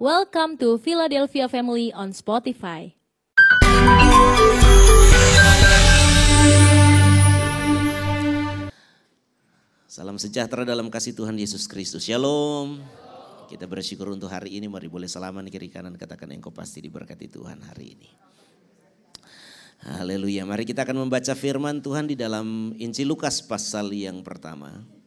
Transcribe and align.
Welcome 0.00 0.56
to 0.64 0.80
Philadelphia 0.80 1.52
Family 1.52 1.92
on 1.92 2.16
Spotify. 2.16 2.96
Salam 9.84 10.16
sejahtera 10.16 10.64
dalam 10.64 10.88
kasih 10.88 11.12
Tuhan 11.12 11.36
Yesus 11.36 11.68
Kristus. 11.68 12.08
Shalom. 12.08 12.80
Kita 13.52 13.68
bersyukur 13.68 14.08
untuk 14.08 14.32
hari 14.32 14.56
ini. 14.56 14.64
Mari 14.64 14.88
boleh 14.88 15.04
salaman 15.04 15.44
kiri 15.52 15.68
kanan 15.68 16.00
katakan 16.00 16.32
engkau 16.32 16.48
pasti 16.48 16.80
diberkati 16.80 17.28
Tuhan 17.28 17.60
hari 17.60 17.92
ini. 17.92 18.08
Haleluya. 19.84 20.48
Mari 20.48 20.64
kita 20.64 20.88
akan 20.88 21.04
membaca 21.04 21.36
firman 21.36 21.84
Tuhan 21.84 22.08
di 22.08 22.16
dalam 22.16 22.72
Injil 22.80 23.12
Lukas 23.12 23.44
pasal 23.44 23.92
yang 23.92 24.24
pertama. 24.24 25.01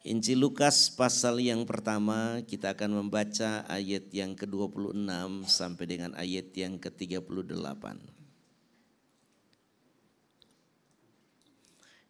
Injil 0.00 0.40
Lukas 0.40 0.88
pasal 0.88 1.44
yang 1.44 1.68
pertama 1.68 2.40
kita 2.48 2.72
akan 2.72 3.04
membaca 3.04 3.68
ayat 3.68 4.08
yang 4.16 4.32
ke-26 4.32 4.96
sampai 5.44 5.84
dengan 5.84 6.16
ayat 6.16 6.56
yang 6.56 6.80
ke-38. 6.80 7.84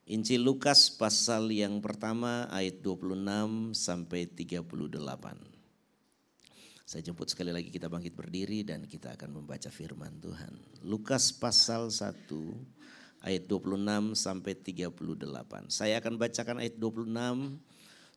Injil 0.06 0.42
Lukas 0.46 0.86
pasal 0.94 1.50
yang 1.50 1.82
pertama 1.82 2.46
ayat 2.54 2.78
26 2.78 3.74
sampai 3.74 4.22
38. 4.38 4.70
Saya 6.86 7.02
jemput 7.02 7.26
sekali 7.26 7.50
lagi 7.50 7.74
kita 7.74 7.90
bangkit 7.90 8.14
berdiri 8.14 8.62
dan 8.62 8.86
kita 8.86 9.18
akan 9.18 9.42
membaca 9.42 9.66
firman 9.66 10.14
Tuhan. 10.22 10.54
Lukas 10.86 11.34
pasal 11.34 11.90
1 11.90 12.06
ayat 13.26 13.50
26 13.50 14.14
sampai 14.14 14.54
38. 14.54 14.94
Saya 15.74 15.98
akan 15.98 16.14
bacakan 16.22 16.62
ayat 16.62 16.78
26, 16.78 17.69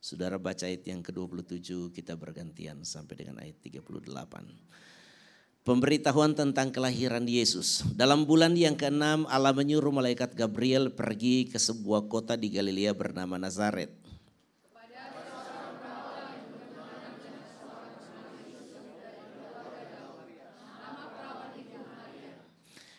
saudara 0.04 0.36
baca 0.36 0.68
ayat 0.68 0.84
yang 0.84 1.00
ke-27, 1.00 1.88
kita 1.96 2.12
bergantian 2.20 2.84
sampai 2.84 3.24
dengan 3.24 3.40
ayat 3.40 3.56
38 3.64 4.04
pemberitahuan 5.64 6.36
tentang 6.36 6.68
kelahiran 6.68 7.24
Yesus. 7.24 7.80
Dalam 7.96 8.28
bulan 8.28 8.52
yang 8.52 8.76
keenam 8.76 9.24
Allah 9.32 9.56
menyuruh 9.56 9.88
malaikat 9.88 10.36
Gabriel 10.36 10.92
pergi 10.92 11.48
ke 11.48 11.56
sebuah 11.56 12.04
kota 12.12 12.36
di 12.36 12.52
Galilea 12.52 12.92
bernama 12.92 13.40
Nazaret. 13.40 13.88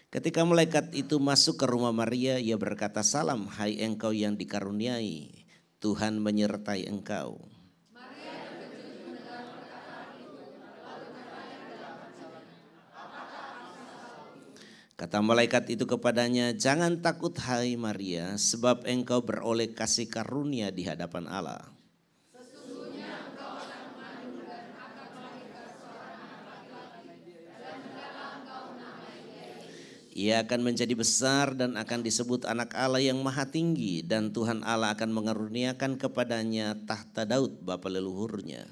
Ketika 0.10 0.42
malaikat 0.42 0.96
itu 0.96 1.22
masuk 1.22 1.60
ke 1.60 1.68
rumah 1.70 1.92
Maria, 1.92 2.40
ia 2.40 2.56
berkata, 2.56 3.04
"Salam, 3.04 3.52
hai 3.60 3.84
engkau 3.84 4.16
yang 4.16 4.40
dikaruniai, 4.40 5.45
Tuhan 5.84 6.24
menyertai 6.24 6.88
engkau." 6.88 7.44
Kata 14.96 15.20
malaikat 15.20 15.68
itu 15.76 15.84
kepadanya, 15.84 16.56
"Jangan 16.56 17.04
takut, 17.04 17.36
hai 17.44 17.76
Maria, 17.76 18.40
sebab 18.40 18.88
engkau 18.88 19.20
beroleh 19.20 19.76
kasih 19.76 20.08
karunia 20.08 20.72
di 20.72 20.88
hadapan 20.88 21.28
Allah. 21.28 21.75
Ia 30.16 30.48
akan 30.48 30.72
menjadi 30.72 30.96
besar 30.96 31.60
dan 31.60 31.76
akan 31.76 32.00
disebut 32.00 32.48
anak 32.48 32.72
Allah 32.72 33.04
yang 33.04 33.20
maha 33.20 33.44
tinggi 33.52 34.00
dan 34.00 34.32
Tuhan 34.32 34.64
Allah 34.64 34.96
akan 34.96 35.12
mengaruniakan 35.12 36.00
kepadanya 36.00 36.72
tahta 36.88 37.28
Daud 37.28 37.60
bapa 37.60 37.92
leluhurnya. 37.92 38.64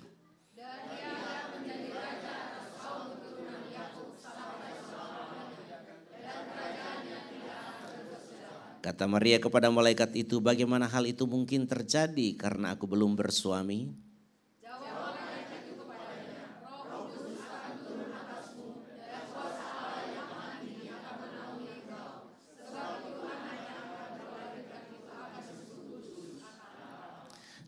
Kata 8.80 9.08
Maria 9.08 9.40
kepada 9.40 9.68
malaikat 9.72 10.12
itu, 10.16 10.44
bagaimana 10.44 10.92
hal 10.92 11.08
itu 11.08 11.24
mungkin 11.24 11.68
terjadi 11.68 12.36
karena 12.40 12.76
aku 12.76 12.88
belum 12.88 13.16
bersuami? 13.20 14.03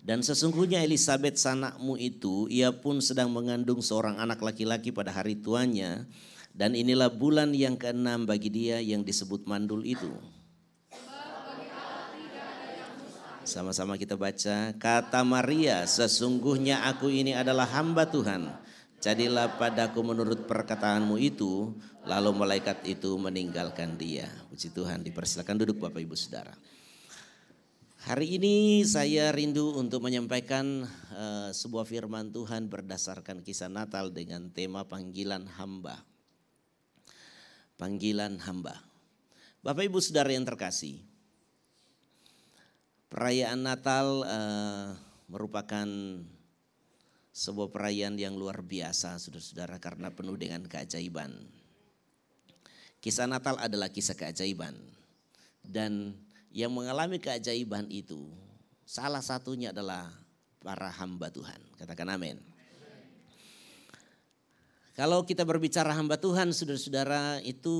Dan 0.05 0.21
sesungguhnya 0.21 0.85
Elizabeth 0.85 1.41
sanakmu 1.41 1.97
itu, 1.97 2.45
ia 2.53 2.69
pun 2.69 3.01
sedang 3.01 3.33
mengandung 3.33 3.81
seorang 3.81 4.21
anak 4.21 4.37
laki-laki 4.37 4.93
pada 4.93 5.09
hari 5.09 5.33
tuanya. 5.33 6.05
Dan 6.53 6.77
inilah 6.77 7.09
bulan 7.09 7.57
yang 7.57 7.73
keenam 7.73 8.29
bagi 8.29 8.53
dia 8.53 8.77
yang 8.85 9.01
disebut 9.01 9.49
mandul 9.49 9.81
itu. 9.81 10.13
Sama-sama 13.49 13.97
kita 13.97 14.13
baca, 14.13 14.77
kata 14.77 15.21
Maria, 15.25 15.89
sesungguhnya 15.89 16.85
aku 16.85 17.09
ini 17.09 17.33
adalah 17.33 17.65
hamba 17.65 18.05
Tuhan. 18.05 18.45
Jadilah 19.01 19.57
padaku 19.57 20.05
menurut 20.05 20.45
perkataanmu 20.45 21.17
itu, 21.17 21.73
lalu 22.05 22.29
malaikat 22.29 22.85
itu 22.85 23.17
meninggalkan 23.17 23.97
dia. 23.97 24.29
Puji 24.53 24.69
Tuhan, 24.69 25.01
dipersilakan 25.01 25.65
duduk 25.65 25.81
Bapak 25.81 26.01
Ibu 26.01 26.13
Saudara. 26.13 26.53
Hari 28.05 28.37
ini 28.37 28.85
saya 28.85 29.33
rindu 29.33 29.81
untuk 29.81 30.05
menyampaikan 30.05 30.85
uh, 31.09 31.49
sebuah 31.49 31.89
firman 31.89 32.29
Tuhan 32.29 32.69
berdasarkan 32.69 33.41
kisah 33.41 33.65
Natal 33.65 34.13
dengan 34.13 34.53
tema 34.53 34.85
panggilan 34.85 35.49
hamba. 35.57 36.05
Panggilan 37.81 38.37
hamba. 38.45 38.77
Bapak 39.65 39.89
Ibu 39.89 39.97
Saudara 40.05 40.29
yang 40.29 40.45
terkasih, 40.45 41.01
perayaan 43.09 43.65
Natal 43.65 44.21
uh, 44.21 44.93
merupakan 45.25 45.89
sebuah 47.33 47.73
perayaan 47.73 48.21
yang 48.21 48.37
luar 48.37 48.61
biasa 48.61 49.17
saudara-saudara 49.17 49.81
karena 49.81 50.13
penuh 50.13 50.37
dengan 50.37 50.61
keajaiban. 50.69 51.33
Kisah 53.01 53.25
Natal 53.25 53.57
adalah 53.57 53.89
kisah 53.89 54.13
keajaiban 54.13 54.77
dan 55.65 56.13
yang 56.55 56.71
mengalami 56.71 57.19
keajaiban 57.19 57.91
itu 57.91 58.31
salah 58.87 59.19
satunya 59.19 59.75
adalah 59.75 60.07
para 60.63 60.87
hamba 60.87 61.27
Tuhan. 61.27 61.59
Katakan 61.75 62.15
amin. 62.15 62.39
Kalau 64.95 65.27
kita 65.27 65.43
berbicara 65.43 65.91
hamba 65.91 66.15
Tuhan, 66.15 66.55
saudara-saudara 66.55 67.43
itu 67.43 67.75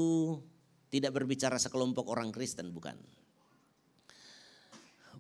tidak 0.92 1.16
berbicara 1.16 1.56
sekelompok 1.56 2.12
orang 2.12 2.36
Kristen, 2.36 2.76
bukan. 2.76 3.00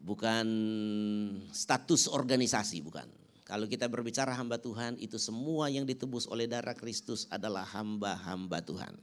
Bukan 0.03 0.47
status 1.55 2.11
organisasi, 2.11 2.83
bukan. 2.83 3.07
Kalau 3.47 3.71
kita 3.71 3.87
berbicara 3.87 4.35
hamba 4.35 4.59
Tuhan, 4.59 4.99
itu 4.99 5.15
semua 5.15 5.71
yang 5.71 5.87
ditebus 5.87 6.27
oleh 6.27 6.51
darah 6.51 6.75
Kristus 6.75 7.31
adalah 7.31 7.63
hamba-hamba 7.63 8.59
Tuhan. 8.59 8.93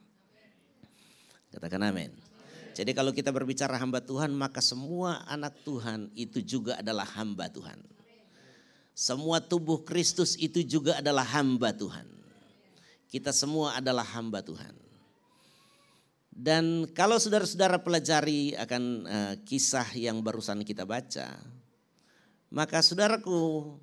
Katakan 1.49 1.89
amin. 1.89 2.32
Jadi 2.73 2.97
kalau 2.97 3.13
kita 3.13 3.29
berbicara 3.29 3.77
hamba 3.77 4.01
Tuhan 4.01 4.33
maka 4.33 4.65
semua 4.65 5.23
anak 5.29 5.61
Tuhan 5.63 6.09
itu 6.17 6.41
juga 6.41 6.81
adalah 6.81 7.05
hamba 7.05 7.53
Tuhan. 7.53 7.79
Semua 8.93 9.41
tubuh 9.41 9.85
Kristus 9.85 10.37
itu 10.37 10.61
juga 10.65 11.01
adalah 11.01 11.25
hamba 11.25 11.73
Tuhan. 11.73 12.05
Kita 13.09 13.33
semua 13.33 13.77
adalah 13.77 14.05
hamba 14.05 14.41
Tuhan. 14.41 14.73
Dan 16.33 16.89
kalau 16.97 17.21
saudara-saudara 17.21 17.85
pelajari 17.85 18.57
akan 18.57 18.83
uh, 19.05 19.35
kisah 19.45 19.85
yang 19.93 20.25
barusan 20.25 20.65
kita 20.65 20.89
baca, 20.89 21.37
maka 22.49 22.81
saudaraku, 22.81 23.77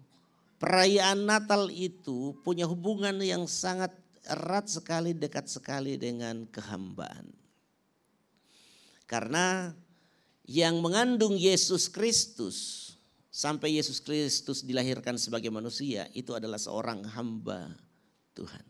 perayaan 0.58 1.30
Natal 1.30 1.70
itu 1.70 2.38
punya 2.42 2.66
hubungan 2.66 3.18
yang 3.22 3.46
sangat 3.46 3.94
erat 4.26 4.66
sekali, 4.66 5.14
dekat 5.14 5.46
sekali 5.46 5.98
dengan 5.98 6.50
kehambaan. 6.50 7.30
Karena 9.10 9.74
yang 10.46 10.86
mengandung 10.86 11.34
Yesus 11.34 11.90
Kristus 11.90 12.90
sampai 13.34 13.82
Yesus 13.82 13.98
Kristus 13.98 14.62
dilahirkan 14.62 15.18
sebagai 15.18 15.50
manusia 15.50 16.06
itu 16.14 16.38
adalah 16.38 16.62
seorang 16.62 17.02
hamba 17.18 17.74
Tuhan. 18.38 18.62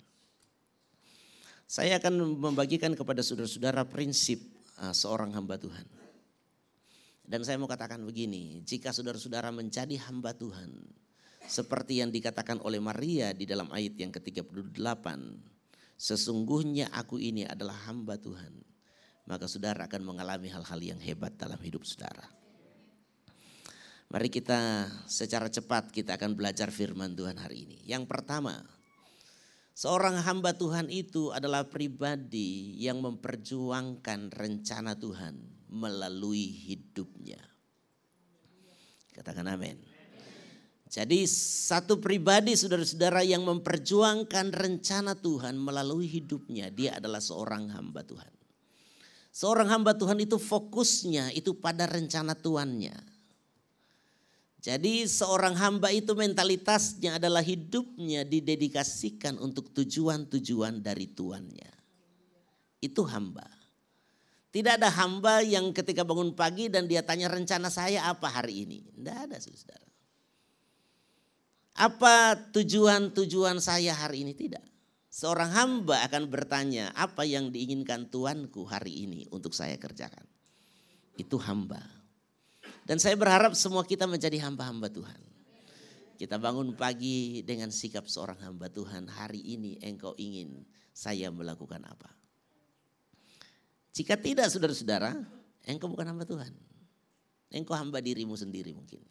Saya 1.68 2.00
akan 2.00 2.40
membagikan 2.40 2.96
kepada 2.96 3.20
saudara-saudara 3.20 3.84
prinsip 3.84 4.40
uh, 4.80 4.96
seorang 4.96 5.36
hamba 5.36 5.60
Tuhan. 5.60 5.86
Dan 7.30 7.46
saya 7.46 7.60
mau 7.62 7.70
katakan 7.70 8.02
begini, 8.02 8.64
jika 8.66 8.90
saudara-saudara 8.90 9.54
menjadi 9.54 10.02
hamba 10.08 10.34
Tuhan, 10.34 10.72
seperti 11.46 12.02
yang 12.02 12.10
dikatakan 12.10 12.64
oleh 12.64 12.82
Maria 12.82 13.36
di 13.36 13.46
dalam 13.46 13.70
ayat 13.70 13.94
yang 14.02 14.10
ke-38, 14.10 15.06
sesungguhnya 15.94 16.90
aku 16.90 17.22
ini 17.22 17.46
adalah 17.46 17.78
hamba 17.86 18.18
Tuhan 18.18 18.69
maka 19.30 19.46
saudara 19.46 19.86
akan 19.86 20.02
mengalami 20.02 20.50
hal-hal 20.50 20.82
yang 20.82 21.00
hebat 21.00 21.38
dalam 21.38 21.62
hidup 21.62 21.86
saudara. 21.86 22.26
Mari 24.10 24.34
kita 24.34 24.90
secara 25.06 25.54
cepat 25.54 25.94
kita 25.94 26.18
akan 26.18 26.34
belajar 26.34 26.74
firman 26.74 27.14
Tuhan 27.14 27.38
hari 27.38 27.70
ini. 27.70 27.78
Yang 27.86 28.10
pertama, 28.10 28.58
Seorang 29.80 30.20
hamba 30.28 30.52
Tuhan 30.52 30.92
itu 30.92 31.32
adalah 31.32 31.64
pribadi 31.64 32.76
yang 32.84 33.00
memperjuangkan 33.00 34.28
rencana 34.28 35.00
Tuhan 35.00 35.40
melalui 35.72 36.52
hidupnya. 36.52 37.40
Katakan 39.16 39.48
amin. 39.48 39.80
Jadi 40.92 41.24
satu 41.32 41.96
pribadi 41.96 42.60
saudara-saudara 42.60 43.24
yang 43.24 43.48
memperjuangkan 43.48 44.52
rencana 44.52 45.16
Tuhan 45.16 45.56
melalui 45.56 46.12
hidupnya, 46.12 46.68
dia 46.68 47.00
adalah 47.00 47.24
seorang 47.24 47.72
hamba 47.72 48.04
Tuhan. 48.04 48.39
Seorang 49.30 49.70
hamba 49.70 49.96
Tuhan 49.96 50.20
itu 50.20 50.36
fokusnya 50.42 51.32
itu 51.38 51.56
pada 51.58 51.86
rencana 51.86 52.34
Tuannya. 52.34 53.10
Jadi 54.60 55.08
seorang 55.08 55.56
hamba 55.56 55.88
itu 55.88 56.12
mentalitasnya 56.12 57.16
adalah 57.16 57.40
hidupnya 57.40 58.28
didedikasikan 58.28 59.40
untuk 59.40 59.72
tujuan-tujuan 59.72 60.84
dari 60.84 61.08
tuannya. 61.08 61.72
Itu 62.84 63.08
hamba. 63.08 63.48
Tidak 64.52 64.82
ada 64.82 64.92
hamba 64.92 65.40
yang 65.40 65.72
ketika 65.72 66.04
bangun 66.04 66.36
pagi 66.36 66.68
dan 66.68 66.92
dia 66.92 67.00
tanya 67.00 67.32
rencana 67.32 67.72
saya 67.72 68.12
apa 68.12 68.28
hari 68.28 68.68
ini. 68.68 68.84
Tidak 68.84 69.16
ada 69.16 69.40
saudara. 69.40 69.88
Apa 71.80 72.36
tujuan-tujuan 72.52 73.64
saya 73.64 73.96
hari 73.96 74.28
ini? 74.28 74.36
Tidak. 74.36 74.69
Seorang 75.20 75.52
hamba 75.52 76.00
akan 76.08 76.32
bertanya 76.32 76.96
apa 76.96 77.28
yang 77.28 77.52
diinginkan 77.52 78.08
tuanku 78.08 78.64
hari 78.64 79.04
ini 79.04 79.28
untuk 79.36 79.52
saya 79.52 79.76
kerjakan. 79.76 80.24
Itu 81.20 81.36
hamba. 81.44 81.84
Dan 82.88 83.04
saya 83.04 83.20
berharap 83.20 83.52
semua 83.52 83.84
kita 83.84 84.08
menjadi 84.08 84.40
hamba-hamba 84.48 84.88
Tuhan. 84.88 85.20
Kita 86.16 86.40
bangun 86.40 86.72
pagi 86.72 87.44
dengan 87.44 87.68
sikap 87.68 88.08
seorang 88.08 88.40
hamba 88.48 88.72
Tuhan. 88.72 89.12
Hari 89.12 89.44
ini 89.44 89.76
engkau 89.84 90.16
ingin 90.16 90.64
saya 90.96 91.28
melakukan 91.36 91.84
apa? 91.84 92.16
Jika 93.92 94.16
tidak 94.16 94.48
saudara-saudara, 94.48 95.20
engkau 95.68 95.92
bukan 95.92 96.16
hamba 96.16 96.24
Tuhan. 96.24 96.56
Engkau 97.52 97.76
hamba 97.76 98.00
dirimu 98.00 98.40
sendiri 98.40 98.72
mungkin. 98.72 99.04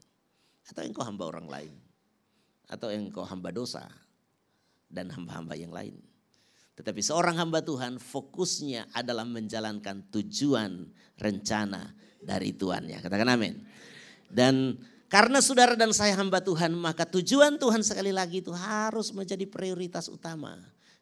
Atau 0.73 0.89
engkau 0.89 1.05
hamba 1.05 1.29
orang 1.29 1.53
lain. 1.53 1.77
Atau 2.65 2.89
engkau 2.89 3.29
hamba 3.29 3.53
dosa. 3.53 4.08
Dan 4.89 5.13
hamba-hamba 5.13 5.55
yang 5.55 5.71
lain. 5.71 6.01
Tetapi 6.79 7.01
seorang 7.05 7.37
hamba 7.37 7.61
Tuhan 7.61 8.01
fokusnya 8.01 8.95
adalah 8.97 9.27
menjalankan 9.29 10.09
tujuan, 10.15 10.89
rencana, 11.21 11.93
dari 12.23 12.55
Tuannya. 12.55 12.99
Katakan 13.03 13.29
amin. 13.31 13.55
Dan 14.29 14.79
karena 15.09 15.41
saudara 15.41 15.73
dan 15.73 15.91
saya 15.97 16.15
hamba 16.21 16.43
Tuhan, 16.45 16.75
maka 16.77 17.09
tujuan 17.09 17.57
Tuhan 17.57 17.81
sekali 17.81 18.13
lagi 18.13 18.45
itu 18.45 18.53
harus 18.53 19.11
menjadi 19.17 19.49
prioritas 19.49 20.07
utama 20.13 20.55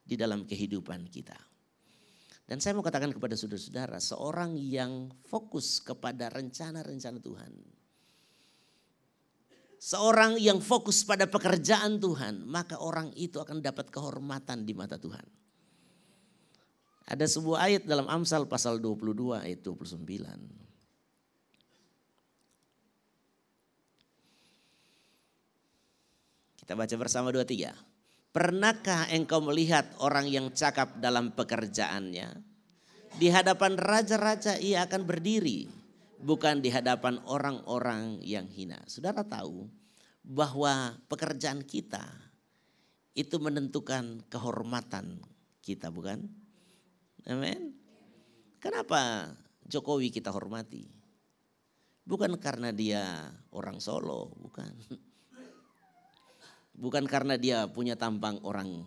di 0.07 0.15
dalam 0.15 0.47
kehidupan 0.47 1.11
kita. 1.11 1.37
Dan 2.47 2.63
saya 2.63 2.79
mau 2.79 2.87
katakan 2.87 3.11
kepada 3.11 3.35
saudara-saudara, 3.35 3.99
seorang 3.99 4.55
yang 4.55 5.11
fokus 5.27 5.83
kepada 5.83 6.31
rencana-rencana 6.31 7.19
Tuhan. 7.19 7.53
Seorang 9.77 10.41
yang 10.41 10.65
fokus 10.65 11.05
pada 11.05 11.29
pekerjaan 11.29 12.01
Tuhan, 12.01 12.49
maka 12.49 12.81
orang 12.81 13.13
itu 13.13 13.37
akan 13.39 13.61
dapat 13.61 13.93
kehormatan 13.93 14.65
di 14.65 14.73
mata 14.73 14.97
Tuhan. 14.97 15.25
Ada 17.07 17.29
sebuah 17.29 17.71
ayat 17.71 17.83
dalam 17.87 18.11
Amsal 18.11 18.51
pasal 18.51 18.83
22 18.83 19.39
ayat 19.39 19.63
29. 19.63 20.67
Kita 26.67 26.75
baca 26.75 26.97
bersama 26.99 27.31
dua 27.31 27.47
tiga. 27.47 27.71
Pernahkah 28.35 29.07
engkau 29.15 29.39
melihat 29.39 29.87
orang 30.03 30.27
yang 30.27 30.51
cakap 30.51 30.99
dalam 30.99 31.31
pekerjaannya? 31.31 32.43
Di 33.23 33.31
hadapan 33.31 33.79
raja-raja 33.79 34.59
ia 34.59 34.83
akan 34.83 35.07
berdiri, 35.07 35.71
bukan 36.21 36.65
di 36.65 36.73
hadapan 36.73 37.21
orang-orang 37.25 38.21
yang 38.25 38.49
hina. 38.49 38.81
Saudara 38.89 39.25
tahu 39.25 39.69
bahwa 40.25 40.97
pekerjaan 41.07 41.63
kita 41.63 42.05
itu 43.17 43.37
menentukan 43.41 44.25
kehormatan 44.29 45.23
kita, 45.65 45.89
bukan? 45.89 46.29
Amin. 47.27 47.75
Kenapa 48.61 49.33
Jokowi 49.67 50.13
kita 50.13 50.31
hormati? 50.33 50.89
Bukan 52.07 52.39
karena 52.39 52.71
dia 52.71 53.35
orang 53.51 53.83
Solo, 53.83 54.31
bukan 54.39 54.71
Bukan 56.77 57.09
karena 57.09 57.41
dia 57.41 57.65
punya 57.73 57.97
tampang 57.97 58.37
orang 58.45 58.85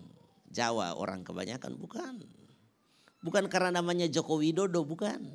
Jawa, 0.49 0.93
orang 0.97 1.25
kebanyakan, 1.25 1.77
bukan. 1.77 2.21
Bukan 3.25 3.49
karena 3.49 3.81
namanya 3.81 4.05
Joko 4.05 4.37
Widodo, 4.37 4.85
bukan. 4.85 5.25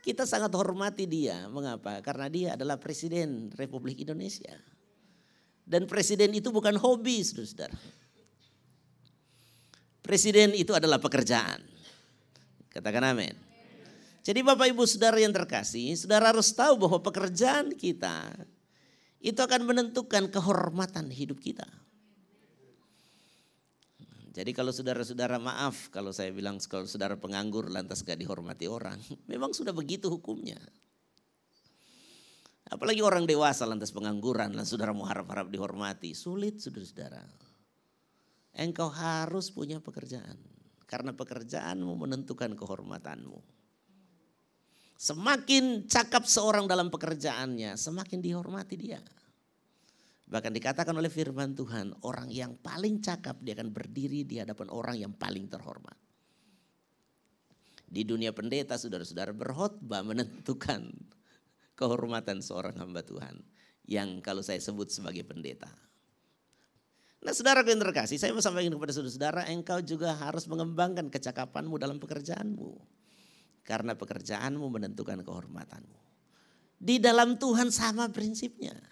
Kita 0.00 0.24
sangat 0.24 0.52
hormati 0.56 1.04
dia. 1.04 1.46
Mengapa? 1.52 2.00
Karena 2.00 2.26
dia 2.32 2.48
adalah 2.56 2.80
Presiden 2.80 3.52
Republik 3.52 4.00
Indonesia. 4.00 4.56
Dan 5.70 5.86
presiden 5.86 6.34
itu 6.34 6.50
bukan 6.50 6.74
hobi, 6.74 7.22
saudara. 7.22 7.78
Presiden 10.02 10.50
itu 10.58 10.74
adalah 10.74 10.98
pekerjaan. 10.98 11.62
Katakan 12.66 13.14
amin. 13.14 13.30
Jadi 14.26 14.42
Bapak 14.42 14.66
Ibu 14.66 14.82
Saudara 14.84 15.16
yang 15.22 15.30
terkasih, 15.30 15.94
saudara 15.94 16.34
harus 16.34 16.50
tahu 16.50 16.74
bahwa 16.74 16.98
pekerjaan 16.98 17.72
kita 17.78 18.34
itu 19.22 19.38
akan 19.38 19.62
menentukan 19.62 20.26
kehormatan 20.28 21.06
hidup 21.08 21.38
kita. 21.38 21.64
Jadi 24.30 24.54
kalau 24.54 24.70
saudara-saudara 24.70 25.42
maaf 25.42 25.90
kalau 25.90 26.14
saya 26.14 26.30
bilang 26.30 26.62
kalau 26.62 26.86
saudara 26.86 27.18
penganggur 27.18 27.66
lantas 27.66 28.06
gak 28.06 28.18
dihormati 28.18 28.70
orang. 28.70 28.98
Memang 29.30 29.50
sudah 29.50 29.74
begitu 29.74 30.06
hukumnya. 30.06 30.58
Apalagi 32.70 33.02
orang 33.02 33.26
dewasa 33.26 33.66
lantas 33.66 33.90
pengangguran 33.90 34.54
lantas 34.54 34.70
saudara 34.70 34.94
mau 34.94 35.02
harap-harap 35.10 35.50
dihormati. 35.50 36.14
Sulit 36.14 36.62
saudara-saudara. 36.62 37.26
Engkau 38.54 38.86
harus 38.86 39.50
punya 39.50 39.82
pekerjaan. 39.82 40.38
Karena 40.86 41.10
pekerjaanmu 41.10 41.90
menentukan 41.98 42.54
kehormatanmu. 42.54 43.38
Semakin 45.00 45.88
cakap 45.88 46.28
seorang 46.28 46.68
dalam 46.68 46.92
pekerjaannya, 46.92 47.72
semakin 47.74 48.20
dihormati 48.20 48.76
dia. 48.76 49.00
Bahkan 50.30 50.54
dikatakan 50.54 50.94
oleh 50.94 51.10
firman 51.10 51.58
Tuhan, 51.58 51.90
orang 52.06 52.30
yang 52.30 52.54
paling 52.54 53.02
cakap 53.02 53.42
dia 53.42 53.58
akan 53.58 53.74
berdiri 53.74 54.22
di 54.22 54.38
hadapan 54.38 54.70
orang 54.70 54.96
yang 55.02 55.12
paling 55.18 55.50
terhormat. 55.50 55.98
Di 57.90 58.06
dunia 58.06 58.30
pendeta 58.30 58.78
saudara-saudara 58.78 59.34
berkhotbah 59.34 60.06
menentukan 60.06 60.94
kehormatan 61.74 62.38
seorang 62.38 62.78
hamba 62.78 63.02
Tuhan. 63.02 63.42
Yang 63.90 64.22
kalau 64.22 64.46
saya 64.46 64.62
sebut 64.62 64.86
sebagai 64.94 65.26
pendeta. 65.26 65.66
Nah 67.26 67.34
saudara 67.34 67.66
yang 67.66 67.82
terkasih, 67.82 68.22
saya 68.22 68.30
mau 68.30 68.38
sampaikan 68.38 68.70
kepada 68.70 68.94
saudara-saudara, 68.94 69.50
engkau 69.50 69.82
juga 69.82 70.14
harus 70.14 70.46
mengembangkan 70.46 71.10
kecakapanmu 71.10 71.74
dalam 71.74 71.98
pekerjaanmu. 71.98 72.78
Karena 73.66 73.98
pekerjaanmu 73.98 74.62
menentukan 74.62 75.26
kehormatanmu. 75.26 75.98
Di 76.78 77.02
dalam 77.02 77.34
Tuhan 77.34 77.74
sama 77.74 78.06
prinsipnya. 78.14 78.89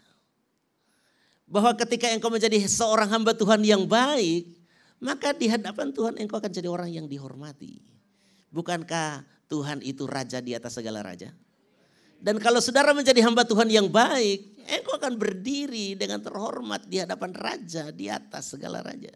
Bahwa 1.49 1.73
ketika 1.73 2.13
engkau 2.13 2.29
menjadi 2.29 2.61
seorang 2.69 3.09
hamba 3.09 3.33
Tuhan 3.33 3.65
yang 3.65 3.89
baik, 3.89 4.53
maka 5.01 5.33
di 5.33 5.49
hadapan 5.49 5.91
Tuhan 5.97 6.21
engkau 6.21 6.37
akan 6.37 6.53
jadi 6.53 6.69
orang 6.69 6.93
yang 6.93 7.09
dihormati. 7.09 7.81
Bukankah 8.53 9.25
Tuhan 9.49 9.81
itu 9.81 10.05
raja 10.05 10.45
di 10.45 10.53
atas 10.53 10.77
segala 10.77 11.01
raja? 11.01 11.33
Dan 12.19 12.43
kalau 12.43 12.59
saudara 12.59 12.91
menjadi 12.91 13.23
hamba 13.23 13.47
Tuhan 13.47 13.71
yang 13.71 13.87
baik, 13.87 14.59
engkau 14.67 14.99
akan 14.99 15.15
berdiri 15.15 15.95
dengan 15.95 16.19
terhormat 16.19 16.85
di 16.85 16.99
hadapan 16.99 17.31
raja 17.33 17.95
di 17.95 18.11
atas 18.11 18.53
segala 18.53 18.83
raja. 18.83 19.15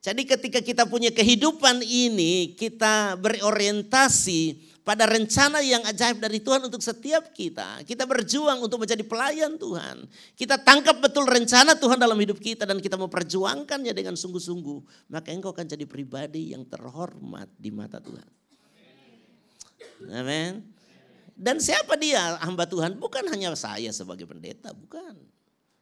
Jadi 0.00 0.24
ketika 0.24 0.64
kita 0.64 0.88
punya 0.88 1.12
kehidupan 1.12 1.84
ini, 1.84 2.56
kita 2.56 3.20
berorientasi 3.20 4.56
pada 4.90 5.06
rencana 5.06 5.62
yang 5.62 5.86
ajaib 5.86 6.18
dari 6.18 6.42
Tuhan 6.42 6.66
untuk 6.66 6.82
setiap 6.82 7.30
kita. 7.30 7.86
Kita 7.86 8.10
berjuang 8.10 8.58
untuk 8.58 8.82
menjadi 8.82 9.06
pelayan 9.06 9.54
Tuhan. 9.54 10.02
Kita 10.34 10.58
tangkap 10.58 10.98
betul 10.98 11.30
rencana 11.30 11.78
Tuhan 11.78 11.94
dalam 11.94 12.18
hidup 12.18 12.42
kita 12.42 12.66
dan 12.66 12.82
kita 12.82 12.98
memperjuangkannya 12.98 13.94
dengan 13.94 14.18
sungguh-sungguh. 14.18 15.06
Maka 15.14 15.30
engkau 15.30 15.54
akan 15.54 15.70
jadi 15.70 15.86
pribadi 15.86 16.50
yang 16.50 16.66
terhormat 16.66 17.46
di 17.54 17.70
mata 17.70 18.02
Tuhan. 18.02 18.26
Amin. 20.10 20.66
Dan 21.38 21.62
siapa 21.62 21.94
dia 21.94 22.42
hamba 22.42 22.66
Tuhan? 22.66 22.98
Bukan 22.98 23.30
hanya 23.30 23.54
saya 23.54 23.94
sebagai 23.94 24.26
pendeta, 24.26 24.74
bukan. 24.74 25.14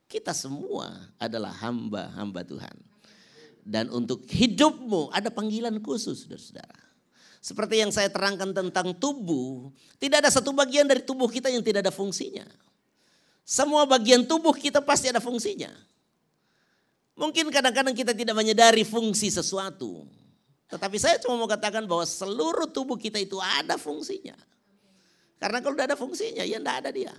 Kita 0.05 0.37
semua 0.37 0.93
adalah 1.17 1.57
hamba-hamba 1.65 2.45
Tuhan. 2.45 2.77
Dan 3.65 3.89
untuk 3.89 4.29
hidupmu 4.29 5.17
ada 5.17 5.33
panggilan 5.33 5.81
khusus 5.81 6.29
saudara-saudara. 6.29 6.88
Seperti 7.39 7.81
yang 7.81 7.95
saya 7.95 8.11
terangkan 8.11 8.51
tentang 8.51 8.93
tubuh, 8.99 9.71
tidak 10.03 10.27
ada 10.27 10.31
satu 10.31 10.51
bagian 10.51 10.85
dari 10.85 11.07
tubuh 11.07 11.31
kita 11.31 11.49
yang 11.49 11.63
tidak 11.63 11.87
ada 11.87 11.95
fungsinya. 11.95 12.45
Semua 13.47 13.89
bagian 13.89 14.27
tubuh 14.27 14.53
kita 14.53 14.83
pasti 14.85 15.09
ada 15.09 15.23
fungsinya. 15.23 15.71
Mungkin 17.19 17.51
kadang-kadang 17.51 17.97
kita 17.97 18.15
tidak 18.15 18.35
menyadari 18.37 18.87
fungsi 18.87 19.33
sesuatu. 19.33 20.07
Tetapi 20.69 20.97
saya 21.01 21.17
cuma 21.19 21.41
mau 21.41 21.49
katakan 21.49 21.83
bahwa 21.89 22.05
seluruh 22.05 22.69
tubuh 22.69 23.01
kita 23.01 23.17
itu 23.17 23.41
ada 23.41 23.81
fungsinya. 23.81 24.37
Karena 25.41 25.59
kalau 25.65 25.75
tidak 25.79 25.95
ada 25.95 25.99
fungsinya, 25.99 26.45
ya 26.45 26.59
tidak 26.61 26.77
ada 26.85 26.91
dia. 26.93 27.15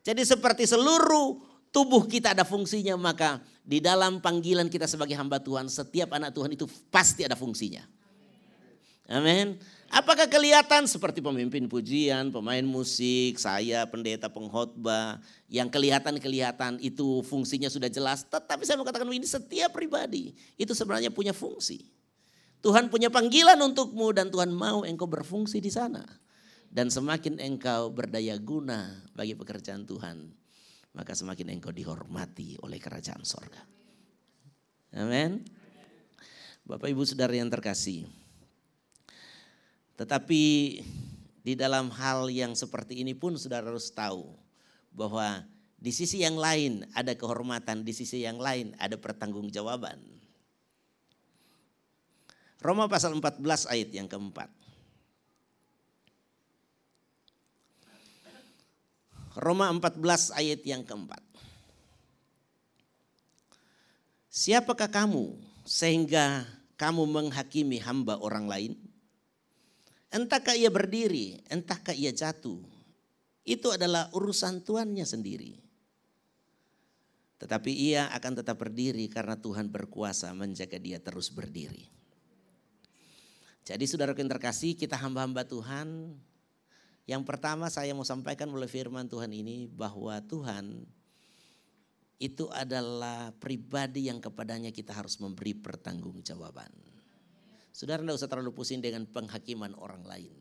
Jadi 0.00 0.22
seperti 0.24 0.64
seluruh 0.70 1.40
tubuh 1.74 2.06
kita 2.06 2.32
ada 2.32 2.46
fungsinya, 2.46 2.94
maka 2.94 3.42
di 3.66 3.82
dalam 3.82 4.22
panggilan 4.22 4.70
kita 4.70 4.86
sebagai 4.86 5.18
hamba 5.18 5.42
Tuhan, 5.42 5.66
setiap 5.68 6.14
anak 6.14 6.30
Tuhan 6.32 6.54
itu 6.54 6.64
pasti 6.88 7.26
ada 7.26 7.34
fungsinya. 7.34 7.99
Amin. 9.10 9.58
Apakah 9.90 10.30
kelihatan 10.30 10.86
seperti 10.86 11.18
pemimpin 11.18 11.66
pujian, 11.66 12.30
pemain 12.30 12.62
musik, 12.62 13.42
saya 13.42 13.82
pendeta 13.90 14.30
pengkhotbah, 14.30 15.18
yang 15.50 15.66
kelihatan-kelihatan 15.66 16.78
itu 16.78 17.26
fungsinya 17.26 17.66
sudah 17.66 17.90
jelas. 17.90 18.22
Tetapi 18.22 18.62
saya 18.62 18.78
mau 18.78 18.86
katakan 18.86 19.10
ini 19.10 19.26
setiap 19.26 19.74
pribadi 19.74 20.30
itu 20.54 20.70
sebenarnya 20.78 21.10
punya 21.10 21.34
fungsi. 21.34 21.90
Tuhan 22.62 22.86
punya 22.86 23.10
panggilan 23.10 23.58
untukmu 23.58 24.14
dan 24.14 24.30
Tuhan 24.30 24.54
mau 24.54 24.86
engkau 24.86 25.10
berfungsi 25.10 25.58
di 25.58 25.74
sana. 25.74 26.06
Dan 26.70 26.86
semakin 26.86 27.42
engkau 27.42 27.90
berdaya 27.90 28.38
guna 28.38 28.94
bagi 29.18 29.34
pekerjaan 29.34 29.90
Tuhan, 29.90 30.30
maka 30.94 31.18
semakin 31.18 31.50
engkau 31.58 31.74
dihormati 31.74 32.62
oleh 32.62 32.78
kerajaan 32.78 33.26
sorga. 33.26 33.58
Amin. 34.94 35.42
Bapak 36.62 36.94
ibu 36.94 37.02
saudara 37.02 37.34
yang 37.34 37.50
terkasih. 37.50 38.06
Tetapi 40.00 40.44
di 41.44 41.52
dalam 41.52 41.92
hal 41.92 42.32
yang 42.32 42.56
seperti 42.56 43.04
ini 43.04 43.12
pun 43.12 43.36
saudara 43.36 43.68
harus 43.68 43.92
tahu 43.92 44.32
bahwa 44.96 45.44
di 45.76 45.92
sisi 45.92 46.24
yang 46.24 46.40
lain 46.40 46.88
ada 46.96 47.12
kehormatan, 47.12 47.84
di 47.84 47.92
sisi 47.92 48.24
yang 48.24 48.40
lain 48.40 48.72
ada 48.80 48.96
pertanggungjawaban. 48.96 50.00
Roma 52.64 52.88
pasal 52.88 53.12
14 53.12 53.44
ayat 53.68 53.92
yang 53.92 54.08
keempat. 54.08 54.48
Roma 59.36 59.68
14 59.68 60.32
ayat 60.32 60.64
yang 60.64 60.80
keempat. 60.80 61.20
Siapakah 64.32 64.88
kamu 64.88 65.36
sehingga 65.68 66.48
kamu 66.80 67.04
menghakimi 67.04 67.76
hamba 67.84 68.16
orang 68.16 68.48
lain? 68.48 68.89
Entahkah 70.10 70.58
ia 70.58 70.70
berdiri, 70.74 71.38
entahkah 71.46 71.94
ia 71.94 72.10
jatuh. 72.10 72.58
Itu 73.46 73.70
adalah 73.70 74.10
urusan 74.10 74.66
tuannya 74.66 75.06
sendiri. 75.06 75.54
Tetapi 77.40 77.72
ia 77.72 78.10
akan 78.12 78.42
tetap 78.42 78.60
berdiri 78.60 79.08
karena 79.08 79.38
Tuhan 79.38 79.72
berkuasa 79.72 80.28
menjaga 80.36 80.76
dia 80.76 81.00
terus 81.00 81.32
berdiri. 81.32 81.88
Jadi 83.64 83.84
saudara 83.86 84.12
yang 84.12 84.28
terkasih 84.28 84.76
kita 84.76 84.98
hamba-hamba 84.98 85.46
Tuhan. 85.48 86.18
Yang 87.08 87.22
pertama 87.24 87.70
saya 87.72 87.96
mau 87.96 88.04
sampaikan 88.04 88.50
melalui 88.50 88.68
firman 88.68 89.08
Tuhan 89.08 89.32
ini 89.32 89.70
bahwa 89.70 90.20
Tuhan 90.26 90.84
itu 92.20 92.44
adalah 92.52 93.32
pribadi 93.40 94.12
yang 94.12 94.20
kepadanya 94.20 94.68
kita 94.68 94.92
harus 94.92 95.16
memberi 95.16 95.56
pertanggungjawaban. 95.56 96.68
Saudara 97.70 98.02
tidak 98.02 98.18
usah 98.18 98.30
terlalu 98.30 98.52
pusing 98.54 98.82
dengan 98.82 99.06
penghakiman 99.06 99.74
orang 99.78 100.02
lain. 100.02 100.34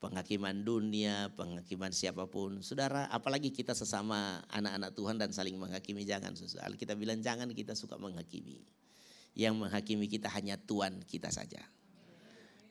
Penghakiman 0.00 0.64
dunia, 0.64 1.32
penghakiman 1.32 1.88
siapa 1.88 2.28
pun. 2.28 2.60
Saudara, 2.60 3.08
apalagi 3.08 3.48
kita 3.48 3.72
sesama 3.72 4.44
anak-anak 4.52 4.92
Tuhan 4.92 5.16
dan 5.16 5.32
saling 5.32 5.56
menghakimi. 5.56 6.04
Jangan, 6.04 6.36
saudara. 6.36 6.76
Kita 6.76 6.92
bilang 6.92 7.24
jangan 7.24 7.48
kita 7.52 7.72
suka 7.72 7.96
menghakimi. 7.96 8.60
Yang 9.32 9.54
menghakimi 9.56 10.06
kita 10.08 10.28
hanya 10.28 10.60
Tuhan 10.60 11.00
kita 11.08 11.32
saja. 11.32 11.64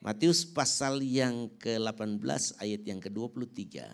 Matius 0.03 0.43
pasal 0.43 0.99
yang 0.99 1.47
ke-18 1.57 2.59
ayat 2.59 2.81
yang 2.83 2.99
ke-23. 2.99 3.87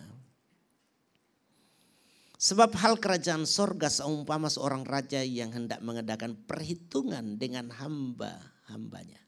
Sebab 2.40 2.72
hal 2.80 2.96
kerajaan 2.96 3.44
sorga 3.44 3.92
seumpama 3.92 4.48
seorang 4.48 4.80
raja 4.88 5.20
yang 5.20 5.52
hendak 5.52 5.84
mengadakan 5.84 6.40
perhitungan 6.48 7.36
dengan 7.36 7.68
hamba 7.68 8.40
hambanya. 8.72 9.20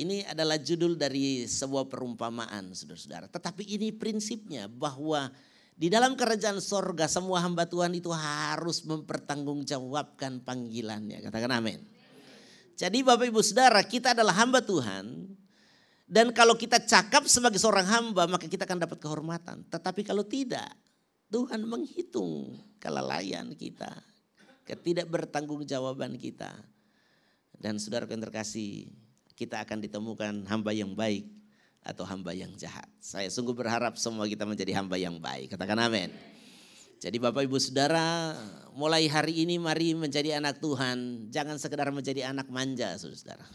Ini 0.00 0.24
adalah 0.24 0.56
judul 0.56 0.96
dari 0.96 1.44
sebuah 1.44 1.92
perumpamaan 1.92 2.72
saudara-saudara. 2.72 3.28
Tetapi 3.28 3.68
ini 3.68 3.92
prinsipnya 3.92 4.64
bahwa 4.64 5.28
di 5.76 5.92
dalam 5.92 6.16
kerajaan 6.16 6.56
sorga 6.64 7.04
semua 7.04 7.44
hamba 7.44 7.68
Tuhan 7.68 7.92
itu 7.92 8.08
harus 8.08 8.80
mempertanggungjawabkan 8.88 10.40
panggilannya. 10.40 11.20
Katakan 11.20 11.52
amin. 11.52 11.84
Jadi 12.80 13.04
Bapak 13.04 13.28
Ibu 13.28 13.44
Saudara 13.44 13.84
kita 13.84 14.16
adalah 14.16 14.40
hamba 14.40 14.64
Tuhan. 14.64 15.36
Dan 16.08 16.32
kalau 16.32 16.56
kita 16.56 16.80
cakap 16.80 17.28
sebagai 17.28 17.60
seorang 17.60 17.84
hamba 17.84 18.24
maka 18.24 18.48
kita 18.48 18.64
akan 18.64 18.88
dapat 18.88 18.96
kehormatan. 18.96 19.68
Tetapi 19.68 20.00
kalau 20.00 20.24
tidak 20.24 20.72
Tuhan 21.30 21.62
menghitung 21.62 22.58
kelalaian 22.82 23.54
kita. 23.54 24.02
Ketidakbertanggungjawaban 24.66 26.18
kita. 26.18 26.50
Dan 27.54 27.78
saudara 27.78 28.06
yang 28.10 28.22
terkasih, 28.22 28.90
kita 29.38 29.62
akan 29.62 29.78
ditemukan 29.80 30.44
hamba 30.50 30.70
yang 30.74 30.92
baik 30.92 31.26
atau 31.80 32.04
hamba 32.04 32.36
yang 32.36 32.52
jahat. 32.60 32.86
Saya 33.00 33.30
sungguh 33.32 33.56
berharap 33.56 33.96
semua 33.96 34.28
kita 34.28 34.44
menjadi 34.44 34.76
hamba 34.76 35.00
yang 35.00 35.16
baik. 35.16 35.56
Katakan 35.56 35.80
amin. 35.80 36.12
Jadi 37.00 37.16
Bapak 37.16 37.48
Ibu 37.48 37.56
Saudara, 37.56 38.36
mulai 38.76 39.08
hari 39.08 39.48
ini 39.48 39.56
mari 39.56 39.96
menjadi 39.96 40.36
anak 40.36 40.60
Tuhan. 40.60 41.30
Jangan 41.32 41.56
sekedar 41.56 41.88
menjadi 41.88 42.28
anak 42.28 42.52
manja, 42.52 42.92
saudara. 43.00 43.48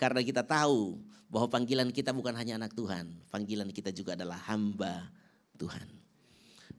Karena 0.00 0.24
kita 0.24 0.40
tahu 0.40 0.96
bahwa 1.28 1.52
panggilan 1.52 1.92
kita 1.92 2.16
bukan 2.16 2.32
hanya 2.32 2.56
anak 2.56 2.72
Tuhan. 2.72 3.12
Panggilan 3.28 3.68
kita 3.68 3.92
juga 3.92 4.16
adalah 4.16 4.40
hamba 4.48 5.12
Tuhan. 5.60 6.05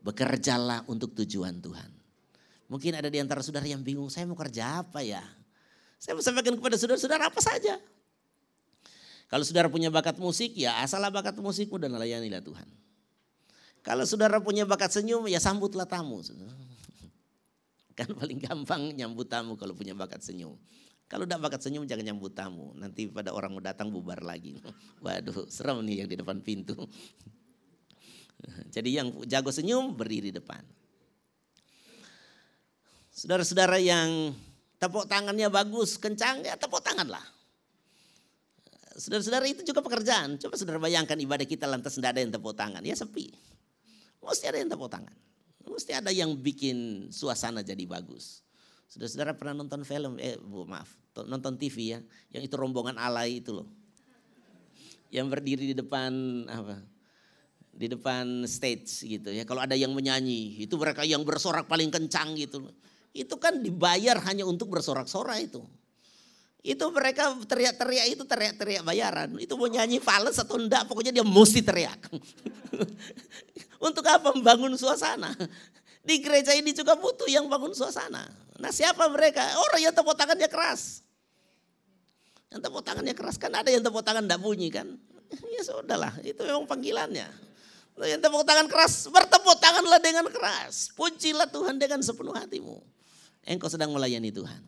Bekerjalah 0.08 0.88
untuk 0.88 1.12
tujuan 1.20 1.60
Tuhan. 1.60 1.92
Mungkin 2.72 2.96
ada 2.96 3.12
di 3.12 3.20
antara 3.20 3.44
saudara 3.44 3.68
yang 3.68 3.84
bingung, 3.84 4.08
saya 4.08 4.24
mau 4.24 4.40
kerja 4.40 4.80
apa 4.80 5.04
ya? 5.04 5.24
Saya 6.00 6.16
mau 6.16 6.24
sampaikan 6.24 6.56
kepada 6.56 6.80
saudara-saudara 6.80 7.28
apa 7.28 7.44
saja. 7.44 7.76
Kalau 9.28 9.44
saudara 9.44 9.68
punya 9.68 9.92
bakat 9.92 10.16
musik, 10.16 10.56
ya 10.56 10.80
asalah 10.80 11.12
bakat 11.12 11.36
musikmu 11.36 11.76
dan 11.76 11.92
layanilah 12.00 12.40
Tuhan. 12.40 12.68
Kalau 13.84 14.08
saudara 14.08 14.40
punya 14.40 14.64
bakat 14.64 14.96
senyum, 14.96 15.28
ya 15.28 15.44
sambutlah 15.44 15.84
tamu. 15.88 16.24
Kan 17.98 18.14
paling 18.16 18.40
gampang 18.40 18.96
nyambut 18.96 19.28
tamu 19.28 19.60
kalau 19.60 19.76
punya 19.76 19.92
bakat 19.92 20.24
senyum. 20.24 20.56
Kalau 21.08 21.24
tidak 21.24 21.40
bakat 21.40 21.64
senyum 21.64 21.88
jangan 21.88 22.14
nyambut 22.14 22.36
tamu. 22.36 22.76
Nanti 22.76 23.08
pada 23.08 23.32
orang 23.32 23.56
mau 23.56 23.64
datang 23.64 23.88
bubar 23.88 24.20
lagi. 24.24 24.60
Waduh 25.04 25.48
serem 25.48 25.80
nih 25.88 26.04
yang 26.04 26.08
di 26.12 26.16
depan 26.20 26.44
pintu. 26.44 26.76
Jadi 28.76 28.90
yang 28.98 29.14
jago 29.26 29.50
senyum 29.50 29.98
berdiri 29.98 30.30
depan. 30.30 30.62
Saudara-saudara 33.12 33.82
yang 33.82 34.38
Tepuk 34.78 35.10
tangannya 35.10 35.50
bagus, 35.50 35.98
kencang, 35.98 36.46
ya 36.46 36.54
tepuk 36.54 36.86
tangan 36.86 37.10
lah. 37.10 37.26
Saudara-saudara 38.94 39.50
itu 39.50 39.66
juga 39.66 39.82
pekerjaan. 39.82 40.38
Coba 40.38 40.54
saudara 40.54 40.78
bayangkan 40.78 41.18
ibadah 41.18 41.46
kita 41.50 41.66
lantas 41.66 41.98
tidak 41.98 42.14
ada 42.14 42.22
yang 42.22 42.30
tepuk 42.34 42.54
tangan. 42.54 42.82
Ya 42.86 42.94
sepi. 42.94 43.34
Mesti 44.22 44.46
ada 44.46 44.62
yang 44.62 44.70
tepuk 44.70 44.90
tangan. 44.90 45.14
Mesti 45.66 45.92
ada 45.98 46.14
yang 46.14 46.30
bikin 46.38 47.10
suasana 47.10 47.66
jadi 47.66 47.90
bagus. 47.90 48.46
Saudara-saudara 48.86 49.34
pernah 49.34 49.66
nonton 49.66 49.82
film, 49.82 50.22
eh 50.22 50.38
bu, 50.38 50.70
maaf, 50.70 50.94
nonton 51.26 51.58
TV 51.58 51.98
ya. 51.98 52.00
Yang 52.30 52.54
itu 52.54 52.56
rombongan 52.62 53.02
alay 53.02 53.42
itu 53.42 53.58
loh. 53.58 53.68
Yang 55.10 55.26
berdiri 55.34 55.74
di 55.74 55.76
depan 55.78 56.14
apa? 56.46 56.86
Di 57.78 57.86
depan 57.86 58.42
stage 58.50 59.06
gitu 59.06 59.30
ya. 59.30 59.46
Kalau 59.46 59.62
ada 59.62 59.78
yang 59.78 59.94
menyanyi, 59.94 60.66
itu 60.66 60.74
mereka 60.82 61.06
yang 61.06 61.22
bersorak 61.22 61.70
paling 61.70 61.94
kencang 61.94 62.34
gitu 62.34 62.66
itu 63.18 63.36
kan 63.42 63.58
dibayar 63.58 64.22
hanya 64.30 64.46
untuk 64.46 64.70
bersorak-sorak 64.70 65.42
itu. 65.42 65.66
Itu 66.62 66.94
mereka 66.94 67.34
teriak-teriak 67.48 68.06
itu 68.14 68.24
teriak-teriak 68.28 68.84
bayaran. 68.86 69.30
Itu 69.42 69.58
mau 69.58 69.66
nyanyi 69.66 69.98
fals 69.98 70.38
atau 70.38 70.62
enggak 70.62 70.86
pokoknya 70.86 71.10
dia 71.10 71.26
mesti 71.26 71.66
teriak. 71.66 71.98
untuk 73.88 74.06
apa 74.06 74.36
membangun 74.38 74.78
suasana? 74.78 75.34
Di 76.06 76.22
gereja 76.22 76.54
ini 76.54 76.72
juga 76.78 76.94
butuh 76.94 77.26
yang 77.28 77.50
bangun 77.50 77.74
suasana. 77.74 78.30
Nah 78.62 78.72
siapa 78.74 79.10
mereka? 79.10 79.44
Orang 79.58 79.82
yang 79.82 79.94
tepuk 79.96 80.14
tangannya 80.14 80.50
keras. 80.52 81.02
Yang 82.52 82.62
tepuk 82.70 82.84
tangannya 82.84 83.16
keras 83.16 83.36
kan 83.42 83.52
ada 83.54 83.70
yang 83.72 83.82
tepuk 83.82 84.04
tangan 84.06 84.28
enggak 84.28 84.42
bunyi 84.42 84.70
kan. 84.70 84.88
Ya 85.52 85.62
sudahlah 85.64 86.14
itu 86.24 86.40
memang 86.44 86.68
panggilannya. 86.68 87.47
Yang 87.98 88.22
tepuk 88.30 88.46
tangan 88.46 88.68
keras, 88.70 89.10
bertepuk 89.10 89.58
tanganlah 89.58 89.98
dengan 89.98 90.26
keras. 90.30 90.94
Pujilah 90.94 91.50
Tuhan 91.50 91.82
dengan 91.82 92.02
sepenuh 92.06 92.36
hatimu 92.36 92.98
engkau 93.48 93.72
sedang 93.72 93.96
melayani 93.96 94.30
Tuhan. 94.30 94.62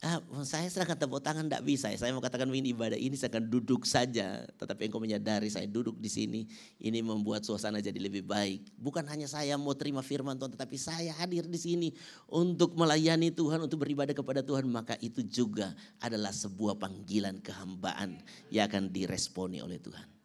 Ah, 0.00 0.16
saya 0.48 0.64
sedang 0.72 0.96
tepuk 0.96 1.20
tangan 1.20 1.44
tidak 1.44 1.60
bisa. 1.60 1.92
Saya 1.92 2.16
mau 2.16 2.24
katakan 2.24 2.48
ini 2.48 2.72
ibadah 2.72 2.96
ini 2.96 3.20
saya 3.20 3.36
akan 3.36 3.52
duduk 3.52 3.84
saja. 3.84 4.48
Tetapi 4.56 4.88
engkau 4.88 4.96
menyadari 4.96 5.52
saya 5.52 5.68
duduk 5.68 6.00
di 6.00 6.08
sini. 6.08 6.48
Ini 6.80 7.04
membuat 7.04 7.44
suasana 7.44 7.84
jadi 7.84 8.00
lebih 8.00 8.24
baik. 8.24 8.80
Bukan 8.80 9.04
hanya 9.12 9.28
saya 9.28 9.60
mau 9.60 9.76
terima 9.76 10.00
firman 10.00 10.40
Tuhan. 10.40 10.56
Tetapi 10.56 10.76
saya 10.80 11.12
hadir 11.20 11.44
di 11.44 11.60
sini 11.60 11.88
untuk 12.32 12.80
melayani 12.80 13.28
Tuhan. 13.28 13.60
Untuk 13.60 13.84
beribadah 13.84 14.16
kepada 14.16 14.40
Tuhan. 14.40 14.64
Maka 14.72 14.96
itu 15.04 15.20
juga 15.20 15.76
adalah 16.00 16.32
sebuah 16.32 16.80
panggilan 16.80 17.36
kehambaan. 17.44 18.24
Yang 18.48 18.72
akan 18.72 18.82
diresponi 18.88 19.60
oleh 19.60 19.76
Tuhan. 19.84 20.19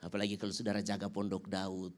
Apalagi 0.00 0.40
kalau 0.40 0.52
saudara 0.52 0.80
jaga 0.80 1.12
pondok 1.12 1.48
Daud. 1.48 1.92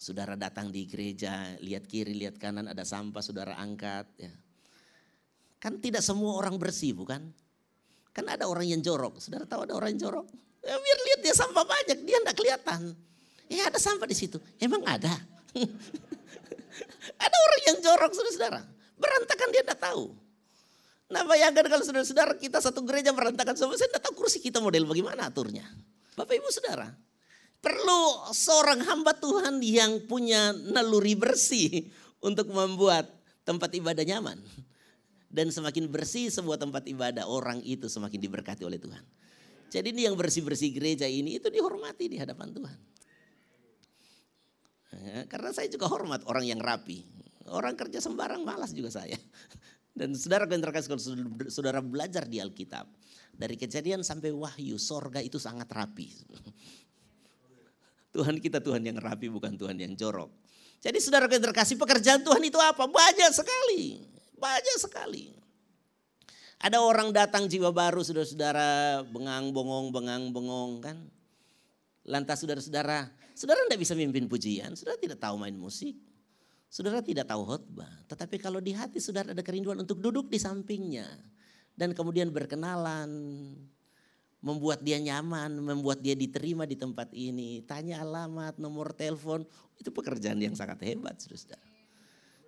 Saudara 0.00 0.34
datang 0.34 0.72
di 0.72 0.88
gereja. 0.88 1.54
Lihat 1.60 1.84
kiri, 1.86 2.16
lihat 2.16 2.40
kanan 2.40 2.66
ada 2.66 2.82
sampah. 2.82 3.22
Saudara 3.22 3.54
angkat. 3.56 4.08
Ya 4.18 4.32
Kan 5.62 5.78
tidak 5.78 6.02
semua 6.02 6.34
orang 6.34 6.58
bersih 6.58 6.90
bukan? 6.90 7.22
Kan 8.10 8.26
ada 8.26 8.50
orang 8.50 8.66
yang 8.66 8.82
jorok. 8.82 9.22
Saudara 9.22 9.46
tahu 9.46 9.62
ada 9.62 9.78
orang 9.78 9.94
yang 9.94 10.10
jorok? 10.10 10.26
Ya, 10.58 10.74
biar 10.74 10.98
lihat 11.06 11.20
dia 11.22 11.34
sampah 11.38 11.62
banyak, 11.62 11.98
dia 12.02 12.18
enggak 12.18 12.34
kelihatan. 12.34 12.98
Ya 13.46 13.70
ada 13.70 13.78
sampah 13.78 14.10
di 14.10 14.16
situ. 14.18 14.42
Emang 14.58 14.82
ada. 14.82 15.14
ada 17.24 17.36
orang 17.46 17.62
yang 17.70 17.78
jorok 17.78 18.10
saudara-saudara. 18.10 18.60
Berantakan 18.98 19.48
dia 19.54 19.62
enggak 19.62 19.80
tahu. 19.86 20.10
Nah 21.14 21.22
bayangkan 21.30 21.66
kalau 21.70 21.84
saudara-saudara 21.86 22.34
kita 22.42 22.58
satu 22.58 22.82
gereja 22.82 23.14
berantakan 23.14 23.54
semua. 23.54 23.78
Saya 23.78 23.86
enggak 23.94 24.02
tahu 24.02 24.18
kursi 24.18 24.42
kita 24.42 24.58
model 24.58 24.82
bagaimana 24.82 25.30
aturnya. 25.30 25.62
Bapak 26.12 26.34
ibu 26.36 26.48
saudara. 26.52 26.92
Perlu 27.62 28.34
seorang 28.34 28.82
hamba 28.82 29.14
Tuhan 29.14 29.62
yang 29.62 30.02
punya 30.10 30.50
naluri 30.50 31.14
bersih 31.14 31.86
untuk 32.18 32.50
membuat 32.50 33.06
tempat 33.46 33.70
ibadah 33.78 34.02
nyaman 34.02 34.42
dan 35.30 35.48
semakin 35.48 35.86
bersih 35.86 36.28
sebuah 36.28 36.58
tempat 36.58 36.84
ibadah 36.90 37.24
orang 37.24 37.62
itu 37.62 37.86
semakin 37.86 38.18
diberkati 38.18 38.66
oleh 38.66 38.82
Tuhan. 38.82 39.00
Jadi 39.72 39.88
ini 39.94 40.04
yang 40.04 40.18
bersih-bersih 40.18 40.74
gereja 40.74 41.08
ini 41.08 41.40
itu 41.40 41.48
dihormati 41.48 42.10
di 42.12 42.20
hadapan 42.20 42.52
Tuhan. 42.52 42.78
Ya, 44.92 45.18
karena 45.24 45.50
saya 45.56 45.72
juga 45.72 45.88
hormat 45.88 46.20
orang 46.28 46.44
yang 46.44 46.60
rapi. 46.60 47.08
Orang 47.48 47.74
kerja 47.80 47.98
sembarang 47.98 48.44
malas 48.44 48.76
juga 48.76 48.92
saya. 48.92 49.16
Dan 49.92 50.16
saudara 50.16 50.48
yang 50.48 50.64
terkasih 50.64 50.88
kalau 50.88 51.02
saudara 51.52 51.84
belajar 51.84 52.24
di 52.24 52.40
Alkitab. 52.40 52.88
Dari 53.32 53.56
kejadian 53.56 54.00
sampai 54.00 54.32
wahyu, 54.32 54.80
sorga 54.80 55.20
itu 55.20 55.36
sangat 55.36 55.68
rapi. 55.68 56.08
Tuhan 58.16 58.40
kita 58.40 58.60
Tuhan 58.60 58.84
yang 58.84 59.00
rapi 59.00 59.32
bukan 59.32 59.56
Tuhan 59.56 59.76
yang 59.80 59.96
jorok. 59.96 60.28
Jadi 60.82 60.98
saudara 61.00 61.24
yang 61.28 61.40
terkasih 61.40 61.80
pekerjaan 61.80 62.20
Tuhan 62.20 62.42
itu 62.44 62.60
apa? 62.60 62.84
Banyak 62.84 63.32
sekali. 63.32 64.04
Banyak 64.36 64.76
sekali. 64.80 65.32
Ada 66.62 66.78
orang 66.78 67.10
datang 67.10 67.50
jiwa 67.50 67.74
baru 67.74 68.06
saudara-saudara 68.06 69.02
bengang 69.10 69.50
bongong 69.50 69.90
bengang 69.90 70.22
bongong 70.30 70.72
kan. 70.78 70.96
Lantas 72.06 72.42
saudara-saudara, 72.42 73.10
saudara 73.34 73.66
tidak 73.66 73.82
bisa 73.82 73.94
mimpin 73.94 74.26
pujian, 74.26 74.74
saudara 74.74 74.98
tidak 74.98 75.18
tahu 75.18 75.38
main 75.38 75.54
musik. 75.54 75.94
Saudara 76.72 77.04
tidak 77.04 77.28
tahu 77.28 77.44
khotbah, 77.44 77.92
tetapi 78.08 78.40
kalau 78.40 78.56
di 78.56 78.72
hati 78.72 78.96
saudara 78.96 79.36
ada 79.36 79.44
kerinduan 79.44 79.76
untuk 79.84 80.00
duduk 80.00 80.32
di 80.32 80.40
sampingnya 80.40 81.04
dan 81.76 81.92
kemudian 81.92 82.32
berkenalan, 82.32 83.12
membuat 84.40 84.80
dia 84.80 84.96
nyaman, 84.96 85.52
membuat 85.60 86.00
dia 86.00 86.16
diterima 86.16 86.64
di 86.64 86.80
tempat 86.80 87.12
ini, 87.12 87.60
tanya 87.68 88.00
alamat, 88.00 88.56
nomor 88.56 88.96
telepon, 88.96 89.44
itu 89.76 89.92
pekerjaan 89.92 90.40
yang 90.40 90.56
sangat 90.56 90.80
hebat, 90.88 91.20
saudara. 91.20 91.60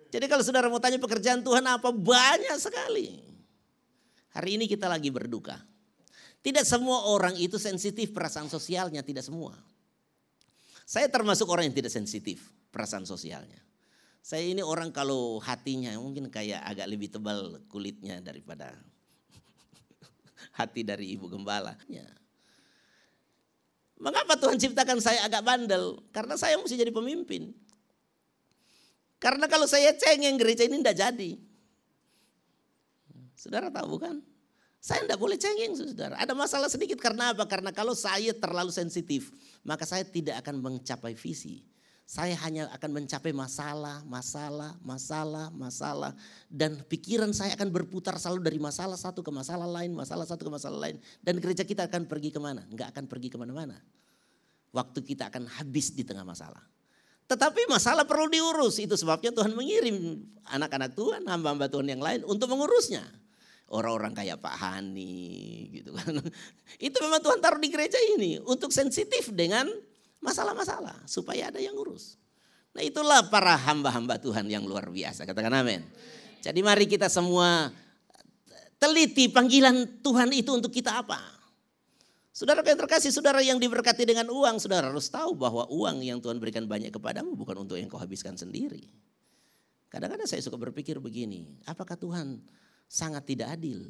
Jadi 0.09 0.25
kalau 0.25 0.41
saudara 0.41 0.73
mau 0.73 0.81
tanya 0.81 0.97
pekerjaan 0.97 1.45
Tuhan 1.45 1.61
apa, 1.61 1.93
banyak 1.93 2.57
sekali. 2.57 3.21
Hari 4.33 4.57
ini 4.57 4.65
kita 4.65 4.89
lagi 4.89 5.13
berduka. 5.13 5.61
Tidak 6.41 6.65
semua 6.65 7.13
orang 7.13 7.37
itu 7.37 7.61
sensitif 7.61 8.09
perasaan 8.09 8.49
sosialnya, 8.49 9.05
tidak 9.05 9.21
semua. 9.21 9.53
Saya 10.81 11.09
termasuk 11.13 11.45
orang 11.45 11.69
yang 11.69 11.77
tidak 11.77 11.93
sensitif 11.93 12.41
perasaan 12.73 13.05
sosialnya. 13.05 13.64
Saya 14.25 14.41
ini 14.41 14.65
orang 14.65 14.89
kalau 14.89 15.37
hatinya 15.37 15.93
mungkin 16.01 16.33
kayak 16.33 16.57
agak 16.65 16.89
lebih 16.89 17.13
tebal 17.13 17.61
kulitnya 17.69 18.17
daripada 18.25 18.73
hati 20.57 20.81
dari 20.81 21.13
ibu 21.13 21.29
gembala. 21.29 21.77
Ya. 21.85 22.09
Mengapa 24.01 24.33
Tuhan 24.33 24.57
ciptakan 24.57 24.97
saya 24.97 25.29
agak 25.29 25.45
bandel? 25.45 26.01
Karena 26.09 26.33
saya 26.41 26.57
mesti 26.57 26.73
jadi 26.73 26.89
pemimpin. 26.89 27.53
Karena 29.21 29.45
kalau 29.45 29.69
saya 29.69 29.93
cengeng 29.93 30.41
gereja 30.41 30.65
ini 30.65 30.81
tidak 30.81 30.97
jadi. 30.97 31.31
Saudara 33.37 33.69
tahu 33.69 34.01
bukan? 34.01 34.25
Saya 34.81 35.05
tidak 35.05 35.21
boleh 35.21 35.37
cengeng 35.37 35.77
saudara. 35.77 36.17
Ada 36.17 36.33
masalah 36.33 36.65
sedikit 36.73 36.97
karena 36.97 37.29
apa? 37.29 37.45
Karena 37.45 37.69
kalau 37.69 37.93
saya 37.93 38.33
terlalu 38.33 38.73
sensitif, 38.73 39.29
maka 39.61 39.85
saya 39.85 40.01
tidak 40.01 40.41
akan 40.41 40.65
mencapai 40.65 41.13
visi. 41.13 41.74
Saya 42.05 42.37
hanya 42.45 42.69
akan 42.69 43.01
mencapai 43.01 43.33
masalah, 43.33 44.05
masalah, 44.05 44.77
masalah, 44.85 45.49
masalah. 45.49 46.13
Dan 46.45 46.85
pikiran 46.85 47.33
saya 47.33 47.57
akan 47.57 47.73
berputar 47.73 48.13
selalu 48.21 48.45
dari 48.45 48.61
masalah 48.61 48.93
satu 48.93 49.25
ke 49.25 49.33
masalah 49.33 49.65
lain, 49.65 49.89
masalah 49.89 50.21
satu 50.21 50.45
ke 50.45 50.51
masalah 50.53 50.85
lain. 50.85 51.01
Dan 51.25 51.41
gereja 51.41 51.65
kita 51.65 51.89
akan 51.89 52.05
pergi 52.05 52.29
ke 52.29 52.37
mana? 52.37 52.61
Enggak 52.69 52.93
akan 52.93 53.09
pergi 53.09 53.33
ke 53.33 53.41
mana-mana. 53.41 53.81
Waktu 54.69 55.01
kita 55.01 55.33
akan 55.33 55.49
habis 55.49 55.97
di 55.97 56.05
tengah 56.05 56.21
masalah. 56.21 56.61
Tetapi 57.25 57.65
masalah 57.65 58.05
perlu 58.05 58.29
diurus. 58.29 58.77
Itu 58.77 58.93
sebabnya 58.93 59.33
Tuhan 59.33 59.57
mengirim 59.57 60.21
anak-anak 60.45 60.93
Tuhan, 60.93 61.25
hamba-hamba 61.25 61.73
Tuhan 61.73 61.89
yang 61.89 62.05
lain 62.05 62.21
untuk 62.29 62.53
mengurusnya. 62.53 63.01
Orang-orang 63.65 64.13
kayak 64.13 64.37
Pak 64.45 64.55
Hani 64.61 65.73
gitu 65.73 65.89
kan. 65.89 66.21
Itu 66.85 67.01
memang 67.01 67.17
Tuhan 67.17 67.41
taruh 67.41 67.57
di 67.57 67.73
gereja 67.73 67.97
ini 68.13 68.37
untuk 68.45 68.69
sensitif 68.69 69.33
dengan 69.33 69.65
masalah-masalah 70.25 71.05
supaya 71.05 71.53
ada 71.53 71.61
yang 71.61 71.77
urus. 71.77 72.17
Nah 72.73 72.81
itulah 72.81 73.23
para 73.29 73.55
hamba-hamba 73.55 74.17
Tuhan 74.17 74.49
yang 74.49 74.65
luar 74.65 74.89
biasa. 74.89 75.23
Katakan 75.23 75.53
amin. 75.53 75.85
Jadi 76.41 76.59
mari 76.65 76.89
kita 76.89 77.07
semua 77.07 77.69
teliti 78.81 79.31
panggilan 79.31 80.01
Tuhan 80.03 80.33
itu 80.35 80.51
untuk 80.51 80.73
kita 80.73 81.05
apa. 81.05 81.21
Saudara 82.35 82.59
yang 82.67 82.75
terkasih, 82.75 83.15
saudara 83.15 83.39
yang 83.39 83.55
diberkati 83.55 84.03
dengan 84.03 84.27
uang, 84.27 84.59
saudara 84.59 84.91
harus 84.91 85.07
tahu 85.07 85.39
bahwa 85.39 85.63
uang 85.71 86.03
yang 86.03 86.19
Tuhan 86.19 86.35
berikan 86.35 86.67
banyak 86.67 86.91
kepadamu 86.91 87.31
bukan 87.31 87.63
untuk 87.63 87.79
yang 87.79 87.87
kau 87.87 87.95
habiskan 87.95 88.35
sendiri. 88.35 88.91
Kadang-kadang 89.87 90.27
saya 90.27 90.43
suka 90.43 90.59
berpikir 90.59 90.99
begini, 90.99 91.55
apakah 91.63 91.95
Tuhan 91.95 92.43
sangat 92.91 93.23
tidak 93.23 93.55
adil? 93.55 93.87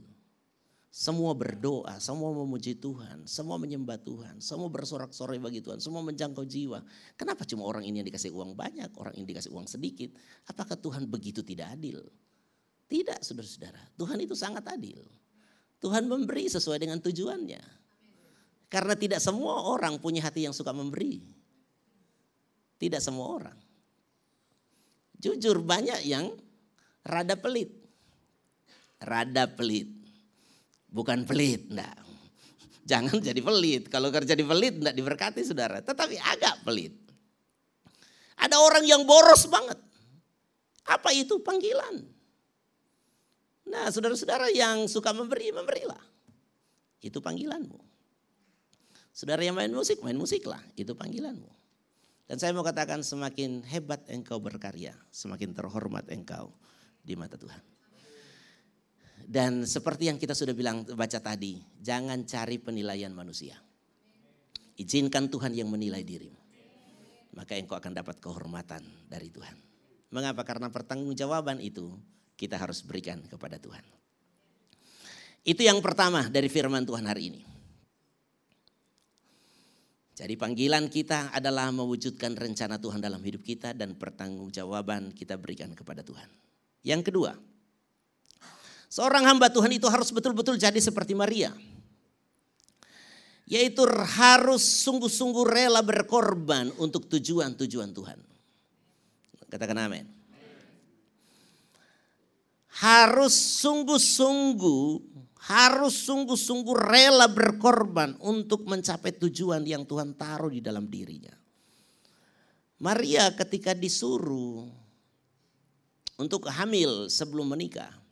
Semua 0.96 1.36
berdoa, 1.36 2.00
semua 2.00 2.32
memuji 2.32 2.72
Tuhan, 2.80 3.28
semua 3.28 3.60
menyembah 3.60 4.00
Tuhan, 4.00 4.40
semua 4.40 4.72
bersorak-sorai 4.72 5.36
bagi 5.44 5.60
Tuhan, 5.60 5.84
semua 5.84 6.00
menjangkau 6.00 6.48
jiwa. 6.48 6.80
Kenapa 7.20 7.44
cuma 7.44 7.68
orang 7.68 7.84
ini 7.84 8.00
yang 8.00 8.08
dikasih 8.08 8.32
uang 8.32 8.56
banyak, 8.56 8.88
orang 8.96 9.12
ini 9.20 9.28
dikasih 9.28 9.52
uang 9.52 9.68
sedikit? 9.68 10.16
Apakah 10.48 10.80
Tuhan 10.80 11.04
begitu 11.12 11.44
tidak 11.44 11.76
adil? 11.76 12.00
Tidak 12.88 13.20
saudara-saudara, 13.20 13.92
Tuhan 14.00 14.24
itu 14.24 14.40
sangat 14.40 14.64
adil. 14.72 15.04
Tuhan 15.84 16.08
memberi 16.08 16.48
sesuai 16.48 16.80
dengan 16.80 17.04
tujuannya. 17.04 17.60
Karena 18.72 18.96
tidak 18.96 19.20
semua 19.20 19.68
orang 19.68 20.00
punya 20.00 20.24
hati 20.24 20.48
yang 20.48 20.56
suka 20.56 20.72
memberi. 20.72 21.20
Tidak 22.80 23.04
semua 23.04 23.36
orang. 23.36 23.60
Jujur 25.20 25.60
banyak 25.60 26.08
yang 26.08 26.32
rada 27.04 27.36
pelit. 27.36 27.84
Rada 29.04 29.44
pelit. 29.52 30.05
Bukan 30.96 31.28
pelit, 31.28 31.68
enggak. 31.68 32.00
Jangan 32.88 33.20
jadi 33.20 33.42
pelit. 33.44 33.92
Kalau 33.92 34.08
kerja 34.16 34.32
di 34.32 34.48
pelit 34.48 34.80
enggak 34.80 34.96
diberkati 34.96 35.44
saudara. 35.44 35.84
Tetapi 35.84 36.16
agak 36.16 36.64
pelit. 36.64 36.96
Ada 38.40 38.56
orang 38.64 38.88
yang 38.88 39.04
boros 39.04 39.44
banget. 39.52 39.76
Apa 40.88 41.12
itu 41.12 41.44
panggilan? 41.44 42.08
Nah 43.68 43.92
saudara-saudara 43.92 44.48
yang 44.56 44.88
suka 44.88 45.12
memberi, 45.12 45.52
memberilah. 45.52 46.00
Itu 47.04 47.20
panggilanmu. 47.20 47.76
Saudara 49.12 49.44
yang 49.44 49.60
main 49.60 49.74
musik, 49.76 50.00
main 50.00 50.16
musiklah. 50.16 50.64
Itu 50.80 50.96
panggilanmu. 50.96 51.52
Dan 52.26 52.40
saya 52.40 52.56
mau 52.56 52.64
katakan 52.64 53.04
semakin 53.04 53.68
hebat 53.68 54.08
engkau 54.10 54.40
berkarya, 54.40 54.96
semakin 55.12 55.52
terhormat 55.52 56.08
engkau 56.10 56.56
di 57.04 57.14
mata 57.14 57.38
Tuhan. 57.38 57.75
Dan 59.26 59.66
seperti 59.66 60.14
yang 60.14 60.22
kita 60.22 60.38
sudah 60.38 60.54
bilang 60.54 60.86
baca 60.86 61.18
tadi, 61.18 61.58
jangan 61.82 62.22
cari 62.30 62.62
penilaian 62.62 63.10
manusia. 63.10 63.58
Izinkan 64.78 65.34
Tuhan 65.34 65.58
yang 65.58 65.66
menilai 65.74 66.06
dirimu. 66.06 66.38
Maka 67.34 67.58
engkau 67.58 67.74
akan 67.74 67.92
dapat 67.98 68.22
kehormatan 68.22 68.86
dari 69.10 69.34
Tuhan. 69.34 69.58
Mengapa? 70.14 70.46
Karena 70.46 70.70
pertanggungjawaban 70.70 71.58
itu 71.58 71.90
kita 72.38 72.62
harus 72.62 72.86
berikan 72.86 73.20
kepada 73.26 73.58
Tuhan. 73.58 73.82
Itu 75.42 75.66
yang 75.66 75.82
pertama 75.82 76.30
dari 76.30 76.46
firman 76.46 76.86
Tuhan 76.86 77.10
hari 77.10 77.34
ini. 77.34 77.42
Jadi 80.16 80.40
panggilan 80.40 80.88
kita 80.88 81.36
adalah 81.36 81.68
mewujudkan 81.76 82.40
rencana 82.40 82.80
Tuhan 82.80 83.04
dalam 83.04 83.20
hidup 83.20 83.44
kita 83.44 83.76
dan 83.76 84.00
pertanggungjawaban 84.00 85.12
kita 85.12 85.36
berikan 85.36 85.76
kepada 85.76 86.08
Tuhan. 86.08 86.32
Yang 86.88 87.12
kedua, 87.12 87.36
Seorang 88.96 89.28
hamba 89.28 89.52
Tuhan 89.52 89.76
itu 89.76 89.92
harus 89.92 90.08
betul-betul 90.08 90.56
jadi 90.56 90.80
seperti 90.80 91.12
Maria. 91.12 91.52
Yaitu 93.44 93.84
harus 94.16 94.64
sungguh-sungguh 94.88 95.44
rela 95.44 95.84
berkorban 95.84 96.72
untuk 96.80 97.12
tujuan-tujuan 97.12 97.92
Tuhan. 97.92 98.20
Katakan 99.52 99.84
amin. 99.84 100.08
Harus 102.72 103.36
sungguh-sungguh 103.60 105.12
harus 105.46 106.08
sungguh-sungguh 106.08 106.74
rela 106.74 107.28
berkorban 107.30 108.16
untuk 108.24 108.64
mencapai 108.64 109.14
tujuan 109.28 109.62
yang 109.68 109.84
Tuhan 109.86 110.16
taruh 110.18 110.50
di 110.50 110.64
dalam 110.64 110.90
dirinya. 110.90 111.36
Maria 112.80 113.28
ketika 113.36 113.76
disuruh 113.76 114.66
untuk 116.16 116.48
hamil 116.48 117.12
sebelum 117.12 117.52
menikah. 117.52 118.05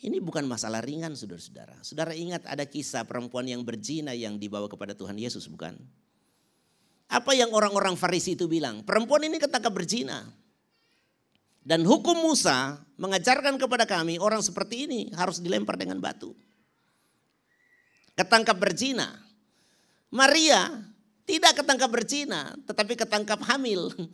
Ini 0.00 0.16
bukan 0.16 0.48
masalah 0.48 0.80
ringan 0.80 1.12
saudara-saudara. 1.12 1.76
Saudara 1.84 2.16
ingat 2.16 2.48
ada 2.48 2.64
kisah 2.64 3.04
perempuan 3.04 3.44
yang 3.44 3.60
berzina 3.60 4.16
yang 4.16 4.40
dibawa 4.40 4.64
kepada 4.64 4.96
Tuhan 4.96 5.20
Yesus 5.20 5.44
bukan? 5.44 5.76
Apa 7.12 7.36
yang 7.36 7.52
orang-orang 7.52 8.00
Farisi 8.00 8.32
itu 8.32 8.48
bilang? 8.48 8.80
Perempuan 8.80 9.28
ini 9.28 9.36
ketangkap 9.36 9.76
berzina. 9.76 10.24
Dan 11.60 11.84
hukum 11.84 12.16
Musa 12.16 12.80
mengajarkan 12.96 13.60
kepada 13.60 13.84
kami 13.84 14.16
orang 14.16 14.40
seperti 14.40 14.88
ini 14.88 15.12
harus 15.12 15.36
dilempar 15.44 15.76
dengan 15.76 16.00
batu. 16.00 16.32
Ketangkap 18.16 18.56
berzina. 18.56 19.20
Maria 20.08 20.80
tidak 21.28 21.60
ketangkap 21.60 21.92
berzina 21.92 22.56
tetapi 22.64 22.96
ketangkap 22.96 23.44
hamil. 23.44 23.92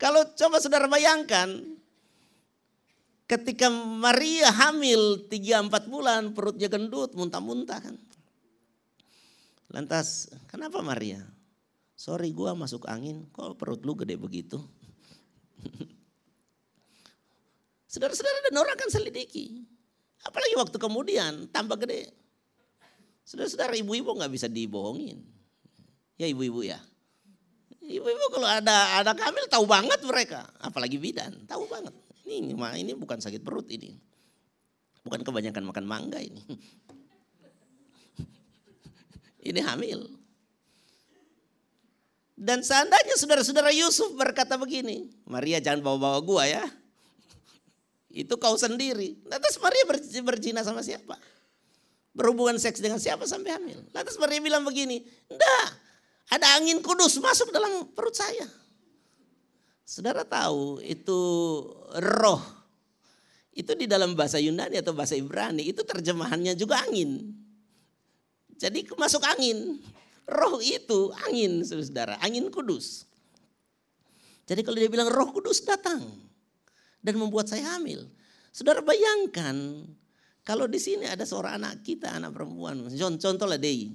Kalau 0.00 0.24
coba 0.32 0.56
saudara 0.62 0.88
bayangkan, 0.88 1.69
ketika 3.30 3.70
Maria 3.70 4.50
hamil 4.50 5.30
3-4 5.30 5.86
bulan 5.86 6.34
perutnya 6.34 6.66
gendut, 6.66 7.14
muntah-muntah 7.14 7.78
kan. 7.78 7.94
Lantas 9.70 10.26
kenapa 10.50 10.82
Maria? 10.82 11.22
Sorry 11.94 12.34
gua 12.34 12.58
masuk 12.58 12.90
angin, 12.90 13.30
kok 13.30 13.54
perut 13.54 13.86
lu 13.86 13.94
gede 13.94 14.18
begitu? 14.18 14.58
Saudara-saudara 17.92 18.50
dan 18.50 18.58
orang 18.58 18.74
akan 18.74 18.90
selidiki. 18.90 19.62
Apalagi 20.26 20.58
waktu 20.58 20.76
kemudian 20.82 21.46
tambah 21.54 21.78
gede. 21.78 22.10
Saudara-saudara 23.22 23.78
ibu-ibu 23.78 24.10
nggak 24.10 24.32
bisa 24.34 24.50
dibohongin. 24.50 25.22
Ya 26.18 26.26
ibu-ibu 26.26 26.66
ya. 26.66 26.82
Ibu-ibu 27.78 28.26
kalau 28.34 28.48
ada 28.50 29.02
ada 29.02 29.14
hamil 29.14 29.46
tahu 29.46 29.66
banget 29.70 30.02
mereka, 30.02 30.50
apalagi 30.58 30.98
bidan, 30.98 31.46
tahu 31.46 31.66
banget. 31.70 31.94
Ini 32.30 32.54
ini 32.54 32.92
bukan 32.94 33.18
sakit 33.18 33.42
perut 33.42 33.66
ini. 33.74 33.98
Bukan 35.02 35.26
kebanyakan 35.26 35.66
makan 35.66 35.84
mangga 35.88 36.22
ini. 36.22 36.38
Ini 39.40 39.56
hamil. 39.64 40.04
Dan 42.36 42.60
seandainya 42.60 43.16
saudara-saudara 43.16 43.72
Yusuf 43.72 44.12
berkata 44.12 44.60
begini, 44.60 45.08
Maria 45.24 45.64
jangan 45.64 45.80
bawa-bawa 45.80 46.20
gua 46.20 46.44
ya. 46.44 46.64
Itu 48.12 48.36
kau 48.36 48.56
sendiri. 48.60 49.16
Lantas 49.24 49.56
Maria 49.56 49.88
berzina 50.20 50.60
sama 50.60 50.84
siapa? 50.84 51.16
Berhubungan 52.12 52.60
seks 52.60 52.84
dengan 52.84 53.00
siapa 53.00 53.24
sampai 53.24 53.56
hamil? 53.56 53.80
Lantas 53.96 54.20
Maria 54.20 54.44
bilang 54.44 54.60
begini, 54.60 55.00
enggak, 55.32 55.68
ada 56.28 56.60
angin 56.60 56.84
kudus 56.84 57.16
masuk 57.16 57.48
dalam 57.48 57.88
perut 57.96 58.12
saya. 58.12 58.44
Saudara 59.90 60.22
tahu 60.22 60.78
itu 60.86 61.20
roh. 61.98 62.42
Itu 63.50 63.74
di 63.74 63.90
dalam 63.90 64.14
bahasa 64.14 64.38
Yunani 64.38 64.78
atau 64.78 64.94
bahasa 64.94 65.18
Ibrani 65.18 65.66
itu 65.66 65.82
terjemahannya 65.82 66.54
juga 66.54 66.86
angin. 66.86 67.34
Jadi 68.54 68.86
masuk 68.94 69.18
angin. 69.26 69.82
Roh 70.30 70.62
itu 70.62 71.10
angin 71.26 71.66
saudara, 71.66 72.14
angin 72.22 72.46
kudus. 72.54 73.02
Jadi 74.46 74.62
kalau 74.62 74.78
dia 74.78 74.86
bilang 74.86 75.10
roh 75.10 75.34
kudus 75.34 75.66
datang 75.66 76.06
dan 77.02 77.18
membuat 77.18 77.50
saya 77.50 77.74
hamil. 77.74 78.06
Saudara 78.54 78.86
bayangkan 78.86 79.90
kalau 80.46 80.70
di 80.70 80.78
sini 80.78 81.10
ada 81.10 81.26
seorang 81.26 81.58
anak 81.58 81.82
kita, 81.82 82.14
anak 82.14 82.30
perempuan, 82.30 82.86
contohlah 83.18 83.58
Dei. 83.58 83.90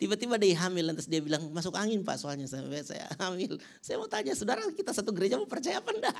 Tiba-tiba 0.00 0.40
dia 0.40 0.56
hamil, 0.64 0.88
lantas 0.88 1.04
dia 1.04 1.20
bilang 1.20 1.52
masuk 1.52 1.76
angin 1.76 2.00
pak 2.00 2.16
soalnya 2.16 2.48
sampai 2.48 2.80
saya 2.80 3.04
hamil. 3.20 3.60
Saya 3.84 4.00
mau 4.00 4.08
tanya 4.08 4.32
saudara 4.32 4.64
kita 4.72 4.96
satu 4.96 5.12
gereja 5.12 5.36
mau 5.36 5.44
percaya 5.44 5.76
apa 5.76 5.92
enggak? 5.92 6.16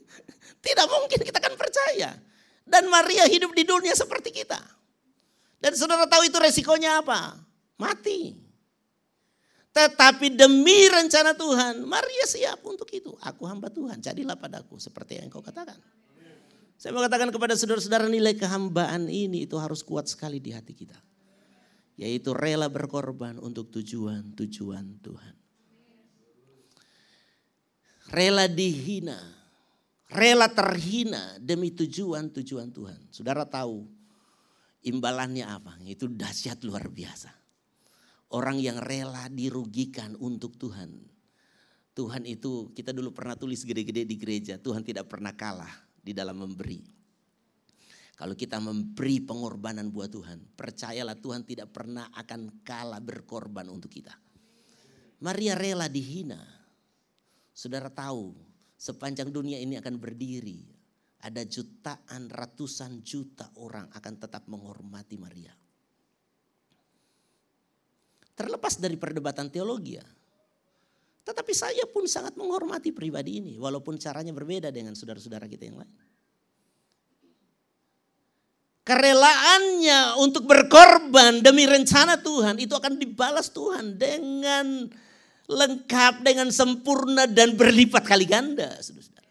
Tidak 0.64 0.86
mungkin 0.88 1.20
kita 1.20 1.36
akan 1.36 1.54
percaya. 1.60 2.16
Dan 2.64 2.88
Maria 2.88 3.28
hidup 3.28 3.52
di 3.52 3.68
dunia 3.68 3.92
seperti 3.92 4.32
kita. 4.32 4.56
Dan 5.60 5.76
saudara 5.76 6.08
tahu 6.08 6.24
itu 6.24 6.40
resikonya 6.40 7.04
apa? 7.04 7.36
Mati. 7.76 8.40
Tetapi 9.76 10.32
demi 10.32 10.88
rencana 10.88 11.36
Tuhan, 11.36 11.84
Maria 11.84 12.24
siap 12.24 12.64
untuk 12.64 12.88
itu. 12.96 13.12
Aku 13.20 13.44
hamba 13.44 13.68
Tuhan, 13.68 14.00
jadilah 14.00 14.40
padaku 14.40 14.80
seperti 14.80 15.20
yang 15.20 15.28
kau 15.28 15.44
katakan. 15.44 15.76
Saya 16.80 16.96
mau 16.96 17.04
katakan 17.04 17.28
kepada 17.28 17.60
saudara-saudara 17.60 18.08
nilai 18.08 18.32
kehambaan 18.40 19.12
ini 19.12 19.44
itu 19.44 19.60
harus 19.60 19.84
kuat 19.84 20.08
sekali 20.08 20.40
di 20.40 20.56
hati 20.56 20.72
kita 20.72 20.96
yaitu 21.96 22.32
rela 22.32 22.72
berkorban 22.72 23.36
untuk 23.36 23.68
tujuan-tujuan 23.72 24.86
Tuhan. 25.04 25.34
Rela 28.12 28.44
dihina, 28.44 29.16
rela 30.12 30.48
terhina 30.52 31.40
demi 31.40 31.72
tujuan-tujuan 31.72 32.68
Tuhan. 32.72 33.00
Saudara 33.08 33.48
tahu 33.48 33.88
imbalannya 34.84 35.48
apa? 35.48 35.80
Itu 35.88 36.10
dahsyat 36.12 36.60
luar 36.66 36.92
biasa. 36.92 37.32
Orang 38.32 38.60
yang 38.60 38.80
rela 38.80 39.28
dirugikan 39.28 40.16
untuk 40.16 40.56
Tuhan. 40.56 40.92
Tuhan 41.92 42.24
itu 42.24 42.72
kita 42.72 42.96
dulu 42.96 43.12
pernah 43.12 43.36
tulis 43.36 43.60
gede-gede 43.68 44.08
di 44.08 44.16
gereja, 44.16 44.56
Tuhan 44.56 44.80
tidak 44.80 45.12
pernah 45.12 45.36
kalah 45.36 45.72
di 46.00 46.16
dalam 46.16 46.40
memberi. 46.40 47.01
Kalau 48.12 48.36
kita 48.36 48.60
memberi 48.60 49.24
pengorbanan 49.24 49.88
buat 49.88 50.12
Tuhan, 50.12 50.52
percayalah 50.52 51.16
Tuhan 51.16 51.48
tidak 51.48 51.72
pernah 51.72 52.12
akan 52.12 52.60
kalah 52.60 53.00
berkorban 53.00 53.72
untuk 53.72 53.88
kita. 53.88 54.12
Maria 55.24 55.56
rela 55.56 55.88
dihina. 55.88 56.38
Saudara 57.52 57.88
tahu, 57.88 58.36
sepanjang 58.76 59.32
dunia 59.32 59.56
ini 59.60 59.80
akan 59.80 59.96
berdiri, 59.96 60.60
ada 61.24 61.40
jutaan, 61.44 62.28
ratusan 62.28 63.00
juta 63.00 63.48
orang 63.60 63.88
akan 63.92 64.14
tetap 64.20 64.44
menghormati 64.48 65.16
Maria. 65.16 65.52
Terlepas 68.32 68.80
dari 68.80 68.96
perdebatan 68.96 69.52
teologi 69.52 70.00
ya. 70.00 70.06
Tetapi 71.22 71.52
saya 71.54 71.86
pun 71.86 72.10
sangat 72.10 72.34
menghormati 72.34 72.90
pribadi 72.90 73.38
ini, 73.38 73.54
walaupun 73.54 73.94
caranya 73.94 74.34
berbeda 74.34 74.74
dengan 74.74 74.98
saudara-saudara 74.98 75.46
kita 75.46 75.70
yang 75.70 75.78
lain 75.80 76.11
kerelaannya 78.82 80.18
untuk 80.18 80.46
berkorban 80.46 81.42
demi 81.42 81.66
rencana 81.66 82.18
Tuhan 82.18 82.58
itu 82.58 82.74
akan 82.74 82.98
dibalas 82.98 83.54
Tuhan 83.54 83.94
dengan 83.94 84.90
lengkap, 85.46 86.22
dengan 86.26 86.50
sempurna 86.50 87.30
dan 87.30 87.54
berlipat 87.54 88.02
kali 88.02 88.26
ganda. 88.26 88.74
Saudara, 88.82 89.22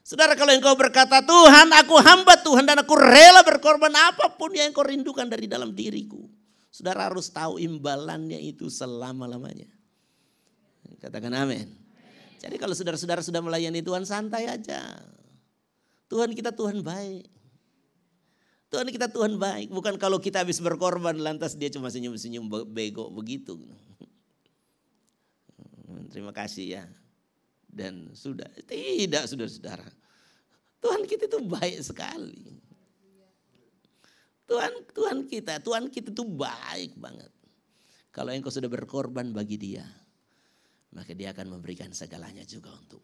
Saudara 0.00 0.32
kalau 0.34 0.52
engkau 0.56 0.74
berkata 0.74 1.22
Tuhan 1.22 1.70
aku 1.70 1.96
hamba 2.00 2.34
Tuhan 2.40 2.64
dan 2.66 2.80
aku 2.82 2.98
rela 2.98 3.44
berkorban 3.44 3.92
apa 3.94 4.32
pun 4.34 4.50
yang 4.50 4.72
engkau 4.72 4.82
rindukan 4.82 5.28
dari 5.28 5.46
dalam 5.46 5.70
diriku. 5.70 6.24
Saudara 6.70 7.10
harus 7.10 7.28
tahu 7.28 7.60
imbalannya 7.60 8.38
itu 8.40 8.70
selama-lamanya. 8.70 9.68
Katakan 11.00 11.32
amin. 11.32 11.68
Jadi 12.40 12.56
kalau 12.56 12.72
saudara-saudara 12.72 13.20
sudah 13.20 13.44
melayani 13.44 13.84
Tuhan 13.84 14.04
santai 14.08 14.48
aja. 14.48 14.80
Tuhan 16.08 16.32
kita 16.32 16.52
Tuhan 16.56 16.80
baik. 16.80 17.39
Tuhan 18.70 18.86
kita 18.86 19.10
Tuhan 19.10 19.34
baik. 19.34 19.74
Bukan 19.74 19.98
kalau 19.98 20.22
kita 20.22 20.46
habis 20.46 20.62
berkorban 20.62 21.18
lantas 21.18 21.58
dia 21.58 21.66
cuma 21.74 21.90
senyum-senyum 21.90 22.46
bego 22.70 23.10
begitu. 23.10 23.58
Terima 26.14 26.30
kasih 26.30 26.78
ya. 26.78 26.84
Dan 27.66 28.14
sudah. 28.14 28.46
Tidak 28.66 29.26
saudara-saudara. 29.26 29.86
Tuhan 30.80 31.02
kita 31.04 31.26
itu 31.26 31.38
baik 31.44 31.78
sekali. 31.82 32.62
Tuhan 34.50 34.72
Tuhan 34.90 35.18
kita, 35.30 35.62
Tuhan 35.62 35.86
kita 35.90 36.10
itu 36.10 36.24
baik 36.26 36.98
banget. 36.98 37.30
Kalau 38.10 38.34
engkau 38.34 38.50
sudah 38.50 38.66
berkorban 38.66 39.30
bagi 39.30 39.54
dia, 39.54 39.86
maka 40.90 41.14
dia 41.14 41.30
akan 41.30 41.58
memberikan 41.58 41.94
segalanya 41.94 42.42
juga 42.42 42.74
untuk. 42.74 43.02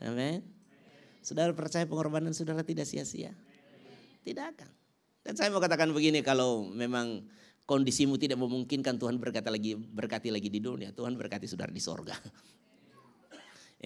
Amin. 0.00 0.53
Saudara 1.24 1.56
percaya 1.56 1.88
pengorbanan 1.88 2.36
saudara 2.36 2.60
tidak 2.60 2.84
sia-sia? 2.84 3.32
Tidak 4.20 4.44
akan. 4.44 4.68
Dan 5.24 5.34
saya 5.40 5.48
mau 5.48 5.56
katakan 5.56 5.88
begini, 5.88 6.20
kalau 6.20 6.68
memang 6.68 7.24
kondisimu 7.64 8.20
tidak 8.20 8.36
memungkinkan 8.36 9.00
Tuhan 9.00 9.16
berkata 9.16 9.48
lagi 9.48 9.72
berkati 9.72 10.28
lagi 10.28 10.52
di 10.52 10.60
dunia, 10.60 10.92
Tuhan 10.92 11.16
berkati 11.16 11.48
saudara 11.48 11.72
di 11.72 11.80
sorga. 11.80 12.12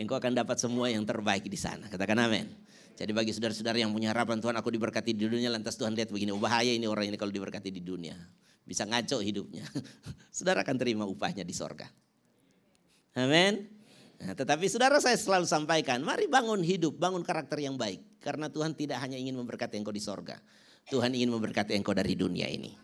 engkau 0.03 0.19
akan 0.19 0.35
dapat 0.35 0.59
semua 0.59 0.91
yang 0.91 1.07
terbaik 1.07 1.47
di 1.47 1.55
sana. 1.55 1.87
Katakan 1.87 2.19
amin. 2.19 2.51
Jadi 2.99 3.15
bagi 3.15 3.31
saudara-saudara 3.31 3.79
yang 3.79 3.95
punya 3.95 4.11
harapan 4.11 4.43
Tuhan 4.43 4.59
aku 4.59 4.75
diberkati 4.75 5.15
di 5.15 5.31
dunia 5.31 5.55
lantas 5.55 5.79
Tuhan 5.79 5.95
lihat 5.95 6.11
begini, 6.11 6.35
oh 6.35 6.43
bahaya 6.43 6.75
ini 6.75 6.91
orang 6.91 7.07
ini 7.07 7.15
kalau 7.15 7.31
diberkati 7.31 7.71
di 7.71 7.79
dunia. 7.79 8.19
Bisa 8.67 8.83
ngaco 8.83 9.23
hidupnya. 9.23 9.63
saudara 10.35 10.67
akan 10.67 10.75
terima 10.75 11.07
upahnya 11.07 11.47
di 11.47 11.55
sorga. 11.55 11.87
Amin. 13.15 13.78
Nah, 14.19 14.35
tetapi 14.35 14.67
saudara 14.67 14.99
saya 14.99 15.15
selalu 15.15 15.47
sampaikan, 15.47 16.03
mari 16.03 16.27
bangun 16.27 16.59
hidup, 16.59 16.99
bangun 16.99 17.23
karakter 17.23 17.63
yang 17.63 17.79
baik. 17.79 18.19
Karena 18.19 18.51
Tuhan 18.51 18.75
tidak 18.75 18.99
hanya 18.99 19.15
ingin 19.15 19.39
memberkati 19.39 19.79
engkau 19.79 19.95
di 19.95 20.03
sorga. 20.03 20.43
Tuhan 20.91 21.15
ingin 21.15 21.31
memberkati 21.31 21.79
engkau 21.79 21.95
dari 21.95 22.19
dunia 22.19 22.51
ini. 22.51 22.75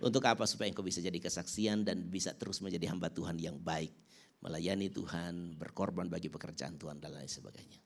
Untuk 0.00 0.24
apa? 0.24 0.48
Supaya 0.48 0.72
engkau 0.72 0.86
bisa 0.86 1.04
jadi 1.04 1.20
kesaksian 1.20 1.84
dan 1.84 2.08
bisa 2.08 2.32
terus 2.32 2.64
menjadi 2.64 2.88
hamba 2.88 3.12
Tuhan 3.12 3.36
yang 3.36 3.60
baik. 3.60 3.92
Melayani 4.40 4.88
Tuhan, 4.88 5.58
berkorban 5.58 6.08
bagi 6.08 6.32
pekerjaan 6.32 6.80
Tuhan 6.80 7.02
dan 7.02 7.12
lain 7.12 7.28
sebagainya. 7.28 7.80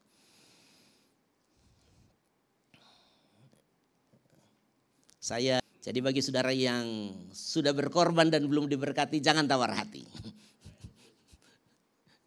Saya, 5.22 5.58
jadi 5.82 5.98
bagi 6.02 6.22
saudara 6.22 6.54
yang 6.54 7.14
sudah 7.34 7.74
berkorban 7.74 8.30
dan 8.30 8.46
belum 8.46 8.70
diberkati, 8.70 9.18
jangan 9.18 9.48
tawar 9.48 9.74
hati. 9.74 10.06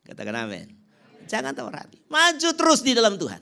Katakan 0.05 0.45
amin. 0.45 0.69
Jangan 1.25 1.57
tawar 1.57 1.85
hati. 1.85 1.97
Maju 2.05 2.49
terus 2.53 2.85
di 2.85 2.93
dalam 2.93 3.17
Tuhan. 3.17 3.41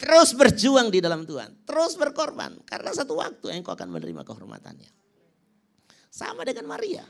Terus 0.00 0.32
berjuang 0.32 0.88
di 0.92 1.00
dalam 1.00 1.24
Tuhan. 1.24 1.64
Terus 1.64 1.96
berkorban. 1.96 2.56
Karena 2.68 2.92
satu 2.92 3.16
waktu 3.16 3.52
engkau 3.56 3.72
akan 3.72 3.88
menerima 3.88 4.24
kehormatannya. 4.24 4.92
Sama 6.12 6.44
dengan 6.44 6.68
Maria. 6.68 7.04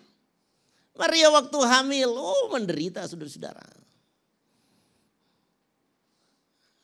Maria 0.98 1.30
waktu 1.30 1.58
hamil, 1.64 2.10
oh 2.10 2.50
menderita 2.50 3.06
saudara-saudara. 3.06 3.62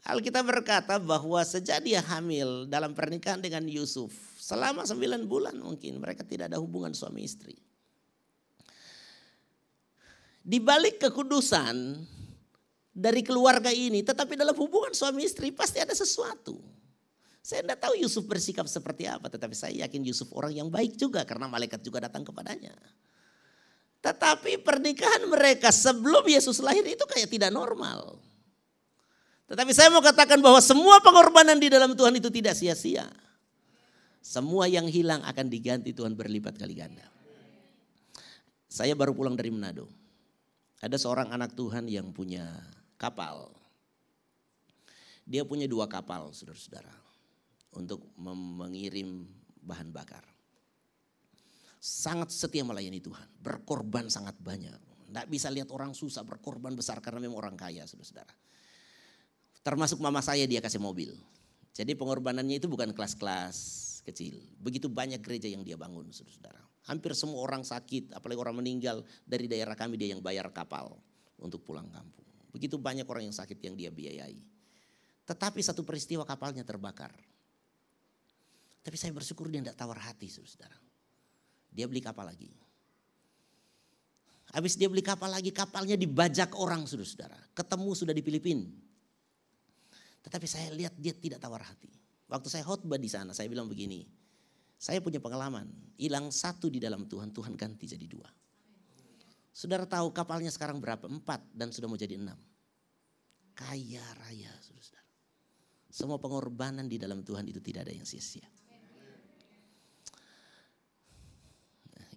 Alkitab 0.07 0.46
berkata 0.46 1.03
bahwa 1.03 1.42
sejak 1.42 1.83
dia 1.83 1.99
hamil 1.99 2.70
dalam 2.70 2.94
pernikahan 2.94 3.42
dengan 3.42 3.66
Yusuf. 3.66 4.14
Selama 4.38 4.87
sembilan 4.87 5.27
bulan 5.27 5.59
mungkin 5.59 5.99
mereka 5.99 6.22
tidak 6.22 6.55
ada 6.55 6.62
hubungan 6.62 6.94
suami 6.94 7.27
istri. 7.27 7.65
Di 10.46 10.62
balik 10.62 11.02
kekudusan 11.02 12.06
dari 12.94 13.26
keluarga 13.26 13.74
ini, 13.74 14.06
tetapi 14.06 14.38
dalam 14.38 14.54
hubungan 14.54 14.94
suami 14.94 15.26
istri 15.26 15.50
pasti 15.50 15.82
ada 15.82 15.90
sesuatu. 15.90 16.54
Saya 17.42 17.66
tidak 17.66 17.82
tahu 17.82 17.98
Yusuf 17.98 18.22
bersikap 18.30 18.70
seperti 18.70 19.11
apa, 19.11 19.26
tetapi 19.26 19.59
saya 19.59 19.82
yakin 19.82 20.06
Yusuf 20.06 20.30
orang 20.38 20.54
yang 20.54 20.68
baik 20.70 20.94
juga 20.94 21.26
karena 21.26 21.50
malaikat 21.50 21.82
juga 21.82 22.06
datang 22.06 22.22
kepadanya. 22.22 22.78
Tetapi 24.06 24.62
pernikahan 24.62 25.26
mereka 25.26 25.74
sebelum 25.74 26.22
Yesus 26.30 26.62
lahir 26.62 26.87
itu 26.87 27.02
kayak 27.11 27.26
tidak 27.26 27.50
normal. 27.50 28.22
Tetapi 29.50 29.74
saya 29.74 29.90
mau 29.90 30.02
katakan 30.02 30.38
bahwa 30.38 30.62
semua 30.62 31.02
pengorbanan 31.02 31.59
di 31.59 31.66
dalam 31.66 31.94
Tuhan 31.98 32.14
itu 32.14 32.30
tidak 32.30 32.54
sia-sia. 32.54 33.11
Semua 34.22 34.70
yang 34.70 34.87
hilang 34.87 35.22
akan 35.26 35.46
diganti 35.50 35.90
Tuhan 35.90 36.14
berlipat 36.14 36.54
kali 36.54 36.74
ganda. 36.74 37.06
Saya 38.70 38.94
baru 38.94 39.11
pulang 39.11 39.35
dari 39.35 39.50
Manado. 39.50 40.06
Ada 40.84 41.00
seorang 41.00 41.32
anak 41.32 41.56
Tuhan 41.56 41.88
yang 41.88 42.12
punya 42.12 42.44
kapal. 43.00 43.48
Dia 45.26 45.42
punya 45.42 45.66
dua 45.66 45.88
kapal, 45.90 46.30
saudara-saudara, 46.30 46.92
untuk 47.74 48.04
mengirim 48.20 49.26
bahan 49.64 49.90
bakar. 49.90 50.22
Sangat 51.82 52.30
setia 52.30 52.62
melayani 52.62 53.02
Tuhan, 53.02 53.26
berkorban 53.42 54.06
sangat 54.06 54.38
banyak. 54.38 54.78
Tidak 55.06 55.26
bisa 55.32 55.48
lihat 55.50 55.72
orang 55.72 55.96
susah 55.96 56.22
berkorban 56.22 56.76
besar 56.76 57.00
karena 57.00 57.24
memang 57.24 57.40
orang 57.40 57.56
kaya, 57.58 57.88
saudara-saudara. 57.88 58.34
Termasuk 59.66 59.98
mama 59.98 60.22
saya 60.22 60.46
dia 60.46 60.62
kasih 60.62 60.78
mobil. 60.78 61.16
Jadi 61.74 61.98
pengorbanannya 61.98 62.62
itu 62.62 62.70
bukan 62.70 62.94
kelas-kelas 62.94 63.86
kecil. 64.07 64.38
Begitu 64.62 64.87
banyak 64.87 65.19
gereja 65.19 65.51
yang 65.51 65.66
dia 65.66 65.75
bangun, 65.75 66.07
saudara-saudara. 66.14 66.62
Hampir 66.87 67.19
semua 67.19 67.42
orang 67.42 67.66
sakit, 67.66 68.14
apalagi 68.14 68.38
orang 68.38 68.62
meninggal 68.62 69.03
dari 69.27 69.51
daerah 69.51 69.75
kami 69.75 69.99
dia 69.99 70.14
yang 70.14 70.23
bayar 70.23 70.47
kapal 70.55 70.95
untuk 71.42 71.66
pulang 71.66 71.90
kampung. 71.90 72.25
Begitu 72.55 72.79
banyak 72.79 73.05
orang 73.05 73.27
yang 73.27 73.35
sakit 73.35 73.59
yang 73.59 73.75
dia 73.75 73.90
biayai. 73.90 74.38
Tetapi 75.27 75.59
satu 75.59 75.83
peristiwa 75.83 76.23
kapalnya 76.23 76.62
terbakar. 76.62 77.11
Tapi 78.87 78.95
saya 78.95 79.11
bersyukur 79.11 79.51
dia 79.51 79.59
tidak 79.59 79.75
tawar 79.75 79.99
hati, 79.99 80.31
saudara. 80.31 80.79
Dia 81.75 81.90
beli 81.90 81.99
kapal 81.99 82.31
lagi. 82.31 82.55
Habis 84.55 84.79
dia 84.79 84.87
beli 84.87 85.03
kapal 85.03 85.35
lagi, 85.35 85.51
kapalnya 85.51 85.99
dibajak 85.99 86.55
orang, 86.55 86.87
saudara. 86.87 87.35
Ketemu 87.51 87.90
sudah 87.99 88.14
di 88.14 88.23
Filipina. 88.23 88.62
Tetapi 90.23 90.47
saya 90.47 90.71
lihat 90.71 90.95
dia 90.95 91.11
tidak 91.19 91.42
tawar 91.42 91.66
hati. 91.66 92.06
Waktu 92.26 92.48
saya 92.50 92.66
khotbah 92.66 92.98
di 92.98 93.06
sana, 93.06 93.30
saya 93.30 93.46
bilang 93.46 93.70
begini, 93.70 94.02
saya 94.76 94.98
punya 94.98 95.22
pengalaman, 95.22 95.70
hilang 95.96 96.28
satu 96.34 96.66
di 96.66 96.82
dalam 96.82 97.06
Tuhan, 97.06 97.30
Tuhan 97.30 97.54
ganti 97.54 97.86
jadi 97.86 98.06
dua. 98.06 98.26
Saudara 99.56 99.88
tahu 99.88 100.12
kapalnya 100.12 100.52
sekarang 100.52 100.82
berapa? 100.82 101.08
Empat 101.08 101.40
dan 101.54 101.72
sudah 101.72 101.88
mau 101.88 101.96
jadi 101.96 102.20
enam. 102.20 102.36
Kaya 103.56 104.04
raya, 104.20 104.52
saudara. 104.60 105.00
Semua 105.88 106.20
pengorbanan 106.20 106.84
di 106.92 107.00
dalam 107.00 107.24
Tuhan 107.24 107.48
itu 107.48 107.56
tidak 107.64 107.88
ada 107.88 107.94
yang 107.96 108.04
sia-sia. 108.04 108.44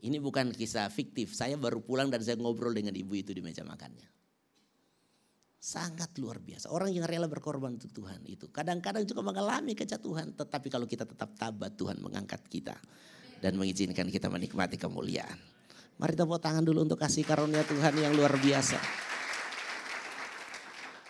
Ini 0.03 0.19
bukan 0.19 0.51
kisah 0.51 0.91
fiktif. 0.91 1.31
Saya 1.31 1.55
baru 1.55 1.79
pulang 1.79 2.11
dan 2.11 2.19
saya 2.19 2.35
ngobrol 2.35 2.75
dengan 2.75 2.91
ibu 2.95 3.15
itu 3.15 3.31
di 3.31 3.39
meja 3.39 3.63
makannya. 3.63 4.18
Sangat 5.59 6.15
luar 6.15 6.39
biasa. 6.39 6.71
Orang 6.71 6.95
yang 6.95 7.03
rela 7.03 7.27
berkorban 7.27 7.75
untuk 7.75 7.91
Tuhan 7.91 8.23
itu. 8.23 8.47
Kadang-kadang 8.47 9.03
juga 9.03 9.19
mengalami 9.19 9.75
kejatuhan. 9.75 10.31
Tetapi 10.31 10.71
kalau 10.71 10.87
kita 10.87 11.03
tetap 11.03 11.35
tabat 11.35 11.75
Tuhan 11.75 11.99
mengangkat 11.99 12.39
kita. 12.47 12.79
Dan 13.43 13.59
mengizinkan 13.59 14.07
kita 14.07 14.31
menikmati 14.31 14.79
kemuliaan. 14.79 15.35
Mari 15.99 16.15
tepuk 16.15 16.39
tangan 16.39 16.63
dulu 16.63 16.87
untuk 16.87 16.95
kasih 16.95 17.27
karunia 17.27 17.59
Tuhan 17.67 17.91
yang 17.99 18.15
luar 18.15 18.39
biasa. 18.39 18.79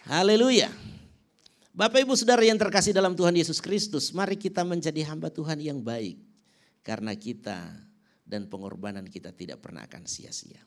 Haleluya. 0.09 0.73
Bapak 1.69 2.01
ibu 2.01 2.17
saudara 2.17 2.41
yang 2.41 2.57
terkasih 2.57 2.97
dalam 2.97 3.13
Tuhan 3.13 3.37
Yesus 3.37 3.61
Kristus. 3.61 4.09
Mari 4.09 4.33
kita 4.33 4.65
menjadi 4.65 5.05
hamba 5.13 5.29
Tuhan 5.29 5.61
yang 5.61 5.77
baik. 5.85 6.17
Karena 6.81 7.13
kita 7.13 7.69
dan 8.25 8.49
pengorbanan 8.49 9.05
kita 9.05 9.29
tidak 9.29 9.61
pernah 9.61 9.85
akan 9.85 10.09
sia-sia. 10.09 10.57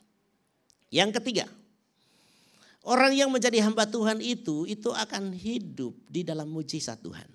Yang 0.94 1.18
ketiga, 1.18 1.50
Orang 2.82 3.14
yang 3.14 3.30
menjadi 3.30 3.62
hamba 3.62 3.86
Tuhan 3.86 4.18
itu, 4.18 4.66
itu 4.66 4.90
akan 4.90 5.30
hidup 5.30 5.94
di 6.10 6.26
dalam 6.26 6.50
mujizat 6.50 6.98
Tuhan. 6.98 7.30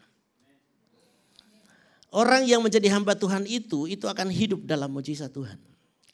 Orang 2.12 2.44
yang 2.44 2.60
menjadi 2.60 2.92
hamba 2.92 3.16
Tuhan 3.16 3.48
itu, 3.48 3.88
itu 3.88 4.12
akan 4.12 4.28
hidup 4.28 4.68
dalam 4.68 4.92
mujizat 4.92 5.32
Tuhan. 5.32 5.56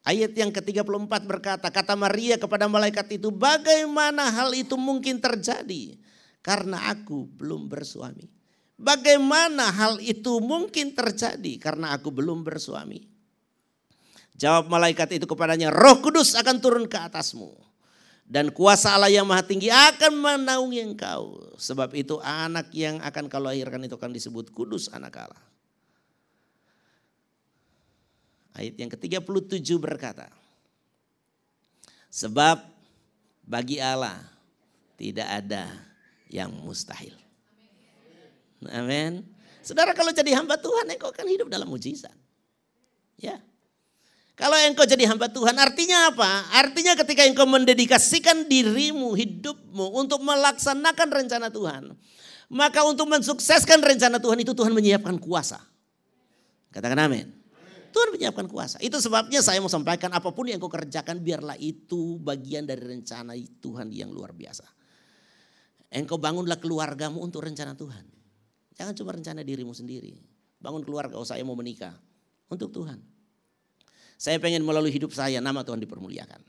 Ayat 0.06 0.38
yang 0.38 0.54
ke-34 0.54 1.14
berkata, 1.26 1.68
kata 1.74 1.98
Maria 1.98 2.38
kepada 2.38 2.70
malaikat 2.70 3.18
itu, 3.18 3.34
bagaimana 3.34 4.30
hal 4.30 4.54
itu 4.54 4.78
mungkin 4.78 5.18
terjadi? 5.18 5.98
Karena 6.46 6.94
aku 6.94 7.26
belum 7.26 7.66
bersuami. 7.66 8.30
Bagaimana 8.78 9.74
hal 9.74 9.98
itu 9.98 10.38
mungkin 10.44 10.94
terjadi? 10.94 11.58
Karena 11.58 11.98
aku 11.98 12.14
belum 12.14 12.46
bersuami. 12.46 13.02
Jawab 14.38 14.70
malaikat 14.70 15.18
itu 15.18 15.26
kepadanya, 15.26 15.74
roh 15.74 15.98
kudus 16.06 16.38
akan 16.38 16.62
turun 16.62 16.86
ke 16.86 17.00
atasmu 17.02 17.73
dan 18.34 18.50
kuasa 18.50 18.98
Allah 18.98 19.14
yang 19.14 19.30
maha 19.30 19.46
tinggi 19.46 19.70
akan 19.70 20.18
menaungi 20.18 20.82
engkau. 20.82 21.54
Sebab 21.54 21.94
itu 21.94 22.18
anak 22.18 22.74
yang 22.74 22.98
akan 23.06 23.30
kau 23.30 23.38
lahirkan 23.38 23.86
itu 23.86 23.94
akan 23.94 24.10
disebut 24.10 24.50
kudus 24.50 24.90
anak 24.90 25.30
Allah. 25.30 25.44
Ayat 28.58 28.74
yang 28.74 28.90
ke-37 28.90 29.78
berkata. 29.78 30.34
Sebab 32.10 32.58
bagi 33.46 33.78
Allah 33.78 34.18
tidak 34.98 35.30
ada 35.30 35.70
yang 36.26 36.50
mustahil. 36.50 37.14
Amin. 38.74 39.30
Saudara 39.62 39.94
kalau 39.94 40.10
jadi 40.10 40.34
hamba 40.34 40.58
Tuhan 40.58 40.90
engkau 40.90 41.14
akan 41.14 41.28
hidup 41.30 41.54
dalam 41.54 41.70
mujizat. 41.70 42.18
Ya. 43.22 43.38
Kalau 44.34 44.58
engkau 44.58 44.82
jadi 44.90 45.06
hamba 45.06 45.30
Tuhan 45.30 45.54
artinya 45.62 46.10
apa? 46.10 46.50
Artinya 46.58 46.98
ketika 46.98 47.22
engkau 47.22 47.46
mendedikasikan 47.46 48.50
dirimu, 48.50 49.14
hidupmu 49.14 49.94
untuk 49.94 50.26
melaksanakan 50.26 51.08
rencana 51.14 51.54
Tuhan. 51.54 51.94
Maka 52.50 52.82
untuk 52.86 53.10
mensukseskan 53.10 53.82
rencana 53.82 54.18
Tuhan 54.18 54.42
itu 54.42 54.58
Tuhan 54.58 54.74
menyiapkan 54.74 55.22
kuasa. 55.22 55.62
Katakan 56.74 56.98
amin. 56.98 57.30
Tuhan 57.94 58.10
menyiapkan 58.10 58.50
kuasa. 58.50 58.82
Itu 58.82 58.98
sebabnya 58.98 59.46
saya 59.46 59.62
mau 59.62 59.70
sampaikan 59.70 60.10
apa 60.10 60.34
pun 60.34 60.50
yang 60.50 60.58
engkau 60.58 60.74
kerjakan 60.74 61.22
biarlah 61.22 61.54
itu 61.62 62.18
bagian 62.18 62.66
dari 62.66 62.82
rencana 62.82 63.38
Tuhan 63.38 63.94
yang 63.94 64.10
luar 64.10 64.34
biasa. 64.34 64.66
Engkau 65.94 66.18
bangunlah 66.18 66.58
keluargamu 66.58 67.22
untuk 67.22 67.46
rencana 67.46 67.78
Tuhan. 67.78 68.02
Jangan 68.74 68.98
cuma 68.98 69.14
rencana 69.14 69.46
dirimu 69.46 69.78
sendiri. 69.78 70.18
Bangun 70.58 70.82
keluarga, 70.82 71.22
oh 71.22 71.28
saya 71.28 71.46
mau 71.46 71.54
menikah. 71.54 71.94
Untuk 72.50 72.74
Tuhan. 72.74 73.13
Saya 74.24 74.40
pengen 74.40 74.64
melalui 74.64 74.88
hidup 74.88 75.12
saya 75.12 75.44
nama 75.44 75.68
Tuhan 75.68 75.84
dipermuliakan. 75.84 76.40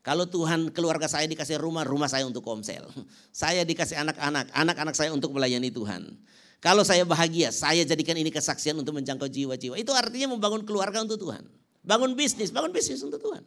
Kalau 0.00 0.24
Tuhan 0.24 0.72
keluarga 0.72 1.04
saya 1.04 1.28
dikasih 1.28 1.60
rumah, 1.60 1.84
rumah 1.84 2.08
saya 2.08 2.24
untuk 2.24 2.40
komsel. 2.40 2.88
Saya 3.44 3.68
dikasih 3.68 4.00
anak-anak, 4.00 4.48
anak-anak 4.56 4.94
saya 4.96 5.12
untuk 5.12 5.36
melayani 5.36 5.68
Tuhan. 5.68 6.16
Kalau 6.64 6.80
saya 6.80 7.04
bahagia, 7.04 7.52
saya 7.52 7.84
jadikan 7.84 8.16
ini 8.16 8.32
kesaksian 8.32 8.74
untuk 8.80 8.96
menjangkau 8.96 9.28
jiwa-jiwa. 9.28 9.76
Itu 9.76 9.92
artinya 9.92 10.32
membangun 10.32 10.64
keluarga 10.64 11.04
untuk 11.04 11.20
Tuhan. 11.20 11.44
Bangun 11.84 12.16
bisnis, 12.16 12.48
bangun 12.48 12.72
bisnis 12.72 13.04
untuk 13.04 13.20
Tuhan. 13.20 13.44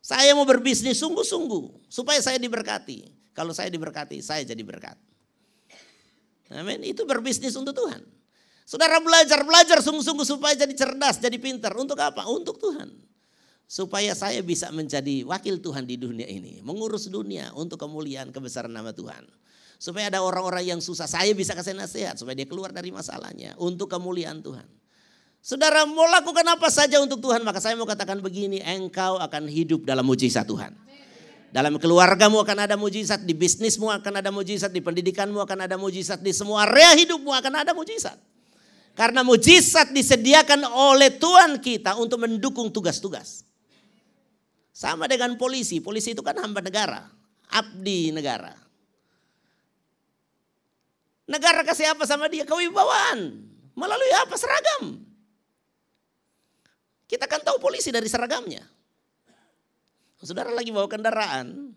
Saya 0.00 0.32
mau 0.32 0.46
berbisnis 0.46 1.02
sungguh-sungguh 1.02 1.90
supaya 1.90 2.22
saya 2.22 2.38
diberkati. 2.38 3.10
Kalau 3.34 3.50
saya 3.50 3.68
diberkati, 3.68 4.22
saya 4.22 4.46
jadi 4.46 4.62
berkat. 4.62 4.94
Amin. 6.54 6.86
Itu 6.86 7.02
berbisnis 7.04 7.58
untuk 7.58 7.74
Tuhan. 7.74 8.19
Saudara 8.70 9.02
belajar, 9.02 9.42
belajar 9.42 9.82
sungguh-sungguh 9.82 10.22
supaya 10.22 10.54
jadi 10.54 10.70
cerdas, 10.78 11.18
jadi 11.18 11.34
pintar. 11.42 11.74
Untuk 11.74 11.98
apa? 11.98 12.30
Untuk 12.30 12.54
Tuhan 12.62 12.86
supaya 13.66 14.14
saya 14.14 14.38
bisa 14.46 14.70
menjadi 14.70 15.26
wakil 15.26 15.58
Tuhan 15.58 15.90
di 15.90 15.98
dunia 15.98 16.26
ini, 16.30 16.62
mengurus 16.62 17.10
dunia 17.10 17.50
untuk 17.58 17.82
kemuliaan 17.82 18.30
kebesaran 18.30 18.70
nama 18.70 18.94
Tuhan. 18.94 19.26
Supaya 19.74 20.06
ada 20.06 20.22
orang-orang 20.22 20.70
yang 20.70 20.80
susah, 20.82 21.10
saya 21.10 21.34
bisa 21.34 21.58
kasih 21.58 21.74
nasihat 21.74 22.14
supaya 22.14 22.38
dia 22.38 22.46
keluar 22.46 22.70
dari 22.70 22.94
masalahnya 22.94 23.58
untuk 23.58 23.90
kemuliaan 23.90 24.38
Tuhan. 24.38 24.66
Saudara 25.42 25.82
mau 25.82 26.06
lakukan 26.06 26.46
apa 26.46 26.70
saja 26.70 27.02
untuk 27.02 27.18
Tuhan, 27.18 27.42
maka 27.42 27.58
saya 27.58 27.74
mau 27.74 27.90
katakan 27.90 28.22
begini, 28.22 28.62
engkau 28.62 29.18
akan 29.18 29.50
hidup 29.50 29.82
dalam 29.82 30.06
mujizat 30.06 30.46
Tuhan. 30.46 30.78
Dalam 31.50 31.74
keluargamu 31.82 32.38
akan 32.38 32.70
ada 32.70 32.78
mujizat, 32.78 33.26
di 33.26 33.34
bisnismu 33.34 33.90
akan 33.90 34.22
ada 34.22 34.30
mujizat, 34.30 34.70
di 34.70 34.78
pendidikanmu 34.78 35.42
akan 35.42 35.66
ada 35.66 35.74
mujizat, 35.74 36.22
di 36.22 36.30
semua 36.30 36.70
area 36.70 36.94
hidupmu 36.94 37.34
akan 37.34 37.66
ada 37.66 37.74
mujizat. 37.74 38.30
Karena 39.00 39.24
mujizat 39.24 39.96
disediakan 39.96 40.68
oleh 40.68 41.16
Tuhan 41.16 41.56
kita 41.56 41.96
untuk 41.96 42.20
mendukung 42.20 42.68
tugas-tugas. 42.68 43.48
Sama 44.76 45.08
dengan 45.08 45.40
polisi, 45.40 45.80
polisi 45.80 46.12
itu 46.12 46.20
kan 46.20 46.36
hamba 46.36 46.60
negara, 46.60 47.08
abdi 47.48 48.12
negara. 48.12 48.52
Negara 51.24 51.64
kasih 51.64 51.96
apa 51.96 52.04
sama 52.04 52.28
dia? 52.28 52.44
Kewibawaan. 52.44 53.40
Melalui 53.72 54.12
apa? 54.20 54.36
Seragam. 54.36 55.00
Kita 57.08 57.24
kan 57.24 57.40
tahu 57.40 57.56
polisi 57.56 57.88
dari 57.88 58.04
seragamnya. 58.04 58.68
Saudara 60.20 60.52
lagi 60.52 60.68
bawa 60.76 60.84
kendaraan, 60.84 61.72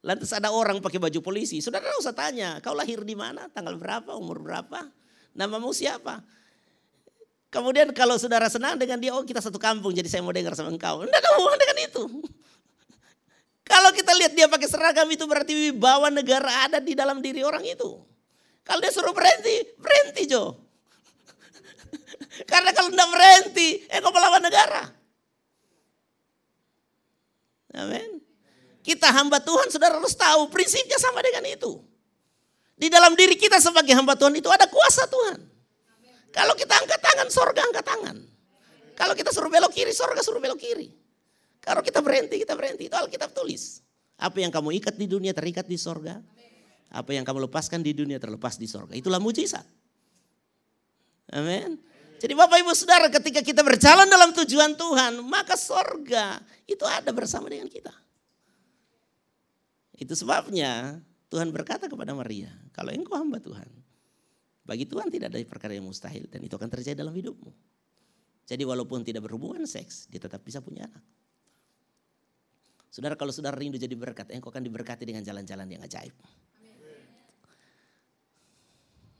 lantas 0.00 0.32
ada 0.32 0.48
orang 0.48 0.80
pakai 0.80 0.96
baju 0.96 1.20
polisi. 1.20 1.60
Saudara 1.60 1.92
usah 2.00 2.16
tanya, 2.16 2.56
kau 2.64 2.72
lahir 2.72 3.04
di 3.04 3.12
mana, 3.12 3.52
tanggal 3.52 3.76
berapa, 3.76 4.16
umur 4.16 4.40
berapa, 4.40 4.88
namamu 5.36 5.76
siapa. 5.76 6.37
Kemudian 7.48 7.88
kalau 7.96 8.20
saudara 8.20 8.52
senang 8.52 8.76
dengan 8.76 9.00
dia, 9.00 9.16
oh 9.16 9.24
kita 9.24 9.40
satu 9.40 9.56
kampung 9.56 9.96
jadi 9.96 10.04
saya 10.04 10.20
mau 10.20 10.36
dengar 10.36 10.52
sama 10.52 10.68
engkau. 10.68 11.00
Enggak 11.00 11.22
kamu 11.24 11.48
dengan 11.56 11.78
itu. 11.80 12.04
Kalau 13.68 13.92
kita 13.92 14.16
lihat 14.16 14.32
dia 14.32 14.48
pakai 14.48 14.64
seragam 14.64 15.04
itu 15.12 15.28
berarti 15.28 15.52
wibawa 15.52 16.08
negara 16.08 16.64
ada 16.64 16.80
di 16.80 16.96
dalam 16.96 17.20
diri 17.20 17.44
orang 17.44 17.60
itu. 17.68 18.00
Kalau 18.64 18.80
dia 18.80 18.88
suruh 18.88 19.12
berhenti, 19.12 19.76
berhenti 19.76 20.24
Jo. 20.24 20.56
Karena 22.50 22.72
kalau 22.72 22.88
tidak 22.88 23.08
berhenti, 23.12 23.84
eh 23.88 24.00
kau 24.00 24.08
melawan 24.08 24.40
negara. 24.40 24.88
Amin. 27.76 28.24
Kita 28.80 29.12
hamba 29.12 29.36
Tuhan, 29.40 29.68
saudara 29.68 30.00
harus 30.00 30.16
tahu 30.16 30.48
prinsipnya 30.48 30.96
sama 30.96 31.20
dengan 31.20 31.44
itu. 31.44 31.80
Di 32.72 32.88
dalam 32.88 33.12
diri 33.12 33.36
kita 33.36 33.60
sebagai 33.60 33.92
hamba 33.92 34.16
Tuhan 34.16 34.32
itu 34.36 34.48
ada 34.48 34.64
kuasa 34.64 35.04
Tuhan. 35.04 35.47
Kalau 36.32 36.54
kita 36.54 36.74
angkat 36.76 37.00
tangan, 37.00 37.28
sorga 37.32 37.60
angkat 37.64 37.84
tangan. 37.84 38.16
Kalau 38.98 39.14
kita 39.14 39.30
suruh 39.30 39.48
belok 39.48 39.70
kiri, 39.70 39.94
sorga 39.94 40.20
suruh 40.20 40.42
belok 40.42 40.58
kiri. 40.58 40.90
Kalau 41.62 41.84
kita 41.84 42.02
berhenti, 42.02 42.42
kita 42.42 42.58
berhenti. 42.58 42.90
Itu 42.90 42.96
Alkitab 42.98 43.30
tulis. 43.30 43.84
Apa 44.18 44.42
yang 44.42 44.50
kamu 44.50 44.74
ikat 44.82 44.98
di 44.98 45.06
dunia 45.06 45.30
terikat 45.30 45.70
di 45.70 45.78
sorga. 45.78 46.18
Apa 46.88 47.14
yang 47.14 47.22
kamu 47.22 47.46
lepaskan 47.46 47.84
di 47.84 47.92
dunia 47.94 48.18
terlepas 48.18 48.56
di 48.58 48.66
sorga. 48.66 48.96
Itulah 48.96 49.20
mujizat. 49.20 49.62
Amin. 51.30 51.78
Jadi 52.18 52.34
Bapak 52.34 52.58
Ibu 52.58 52.72
Saudara 52.74 53.06
ketika 53.12 53.44
kita 53.44 53.62
berjalan 53.62 54.10
dalam 54.10 54.34
tujuan 54.34 54.74
Tuhan. 54.74 55.22
Maka 55.22 55.54
sorga 55.54 56.42
itu 56.66 56.82
ada 56.82 57.14
bersama 57.14 57.46
dengan 57.46 57.70
kita. 57.70 57.94
Itu 59.94 60.18
sebabnya 60.18 60.98
Tuhan 61.30 61.52
berkata 61.54 61.86
kepada 61.86 62.16
Maria. 62.16 62.50
Kalau 62.74 62.90
engkau 62.90 63.14
hamba 63.14 63.38
Tuhan. 63.38 63.68
Bagi 64.68 64.84
Tuhan 64.84 65.08
tidak 65.08 65.32
ada 65.32 65.40
perkara 65.48 65.72
yang 65.72 65.88
mustahil 65.88 66.28
dan 66.28 66.44
itu 66.44 66.52
akan 66.52 66.68
terjadi 66.68 67.00
dalam 67.00 67.16
hidupmu. 67.16 67.48
Jadi 68.44 68.62
walaupun 68.68 69.00
tidak 69.00 69.24
berhubungan 69.24 69.64
seks, 69.64 70.12
dia 70.12 70.20
tetap 70.20 70.44
bisa 70.44 70.60
punya 70.60 70.84
anak. 70.84 71.00
Saudara 72.92 73.16
kalau 73.16 73.32
saudara 73.32 73.56
rindu 73.56 73.80
jadi 73.80 73.96
berkat, 73.96 74.28
engkau 74.28 74.52
akan 74.52 74.60
diberkati 74.60 75.08
dengan 75.08 75.24
jalan-jalan 75.24 75.64
yang 75.72 75.80
ajaib. 75.88 76.12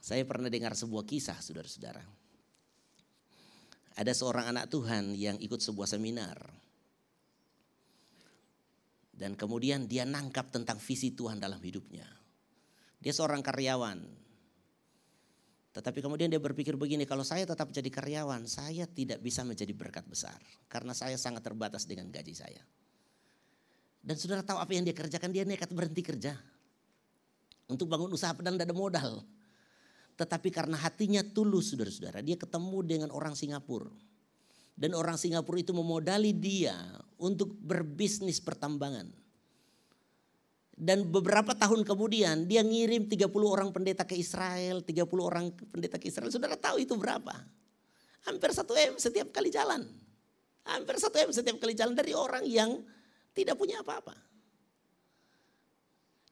Saya 0.04 0.24
pernah 0.28 0.52
dengar 0.52 0.76
sebuah 0.76 1.04
kisah 1.04 1.40
saudara-saudara. 1.40 2.04
Ada 3.96 4.12
seorang 4.12 4.52
anak 4.52 4.68
Tuhan 4.68 5.16
yang 5.16 5.36
ikut 5.40 5.64
sebuah 5.64 5.88
seminar. 5.88 6.36
Dan 9.12 9.34
kemudian 9.34 9.88
dia 9.88 10.04
nangkap 10.04 10.52
tentang 10.52 10.76
visi 10.76 11.12
Tuhan 11.12 11.40
dalam 11.40 11.58
hidupnya. 11.58 12.06
Dia 13.00 13.12
seorang 13.12 13.42
karyawan, 13.42 14.27
tetapi 15.78 16.02
kemudian 16.02 16.26
dia 16.26 16.42
berpikir 16.42 16.74
begini, 16.74 17.06
kalau 17.06 17.22
saya 17.22 17.46
tetap 17.46 17.70
jadi 17.70 17.86
karyawan, 17.86 18.50
saya 18.50 18.82
tidak 18.90 19.22
bisa 19.22 19.46
menjadi 19.46 19.70
berkat 19.70 20.02
besar. 20.10 20.34
Karena 20.66 20.90
saya 20.90 21.14
sangat 21.14 21.46
terbatas 21.46 21.86
dengan 21.86 22.10
gaji 22.10 22.34
saya. 22.34 22.58
Dan 24.02 24.18
saudara 24.18 24.42
tahu 24.42 24.58
apa 24.58 24.74
yang 24.74 24.82
dia 24.82 24.90
kerjakan? 24.90 25.30
Dia 25.30 25.46
nekat 25.46 25.70
berhenti 25.70 26.02
kerja. 26.02 26.34
Untuk 27.70 27.86
bangun 27.86 28.10
usaha 28.10 28.34
pedang 28.34 28.58
tidak 28.58 28.74
ada 28.74 28.74
modal. 28.74 29.22
Tetapi 30.18 30.50
karena 30.50 30.74
hatinya 30.82 31.22
tulus 31.22 31.70
saudara-saudara, 31.70 32.26
dia 32.26 32.34
ketemu 32.34 32.78
dengan 32.82 33.08
orang 33.14 33.38
Singapura. 33.38 33.86
Dan 34.74 34.98
orang 34.98 35.14
Singapura 35.14 35.62
itu 35.62 35.70
memodali 35.70 36.34
dia 36.34 36.74
untuk 37.22 37.54
berbisnis 37.54 38.42
pertambangan. 38.42 39.14
Dan 40.78 41.10
beberapa 41.10 41.58
tahun 41.58 41.82
kemudian 41.82 42.46
dia 42.46 42.62
ngirim 42.62 43.10
30 43.10 43.26
orang 43.34 43.74
pendeta 43.74 44.06
ke 44.06 44.14
Israel, 44.14 44.86
30 44.86 45.10
orang 45.18 45.50
pendeta 45.50 45.98
ke 45.98 46.06
Israel. 46.06 46.30
Saudara 46.30 46.54
tahu 46.54 46.78
itu 46.78 46.94
berapa? 46.94 47.34
Hampir 48.30 48.54
satu 48.54 48.78
M 48.78 48.94
setiap 48.94 49.34
kali 49.34 49.50
jalan. 49.50 49.82
Hampir 50.70 51.02
satu 51.02 51.18
M 51.18 51.34
setiap 51.34 51.58
kali 51.58 51.74
jalan 51.74 51.98
dari 51.98 52.14
orang 52.14 52.46
yang 52.46 52.78
tidak 53.34 53.58
punya 53.58 53.82
apa-apa. 53.82 54.14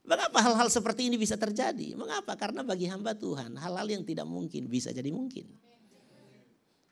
Mengapa 0.06 0.38
hal-hal 0.38 0.70
seperti 0.70 1.10
ini 1.10 1.18
bisa 1.18 1.34
terjadi? 1.34 1.98
Mengapa? 1.98 2.38
Karena 2.38 2.62
bagi 2.62 2.86
hamba 2.86 3.18
Tuhan 3.18 3.58
hal-hal 3.58 3.90
yang 3.90 4.06
tidak 4.06 4.30
mungkin 4.30 4.70
bisa 4.70 4.94
jadi 4.94 5.10
mungkin. 5.10 5.50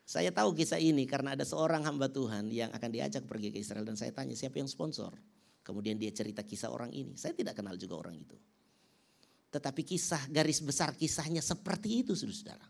Saya 0.02 0.34
tahu 0.34 0.58
kisah 0.58 0.82
ini 0.82 1.06
karena 1.06 1.38
ada 1.38 1.46
seorang 1.46 1.86
hamba 1.86 2.10
Tuhan 2.10 2.50
yang 2.50 2.74
akan 2.74 2.90
diajak 2.90 3.24
pergi 3.30 3.54
ke 3.54 3.62
Israel 3.62 3.86
dan 3.86 3.94
saya 3.94 4.10
tanya 4.10 4.34
siapa 4.34 4.58
yang 4.58 4.66
sponsor. 4.66 5.14
Kemudian 5.64 5.96
dia 5.96 6.12
cerita 6.12 6.44
kisah 6.44 6.68
orang 6.68 6.92
ini. 6.92 7.16
Saya 7.16 7.32
tidak 7.32 7.56
kenal 7.56 7.74
juga 7.80 7.96
orang 7.96 8.20
itu. 8.20 8.36
Tetapi 9.48 9.80
kisah 9.80 10.28
garis 10.28 10.60
besar 10.60 10.92
kisahnya 10.92 11.40
seperti 11.40 12.04
itu 12.04 12.12
saudara-saudara. 12.12 12.68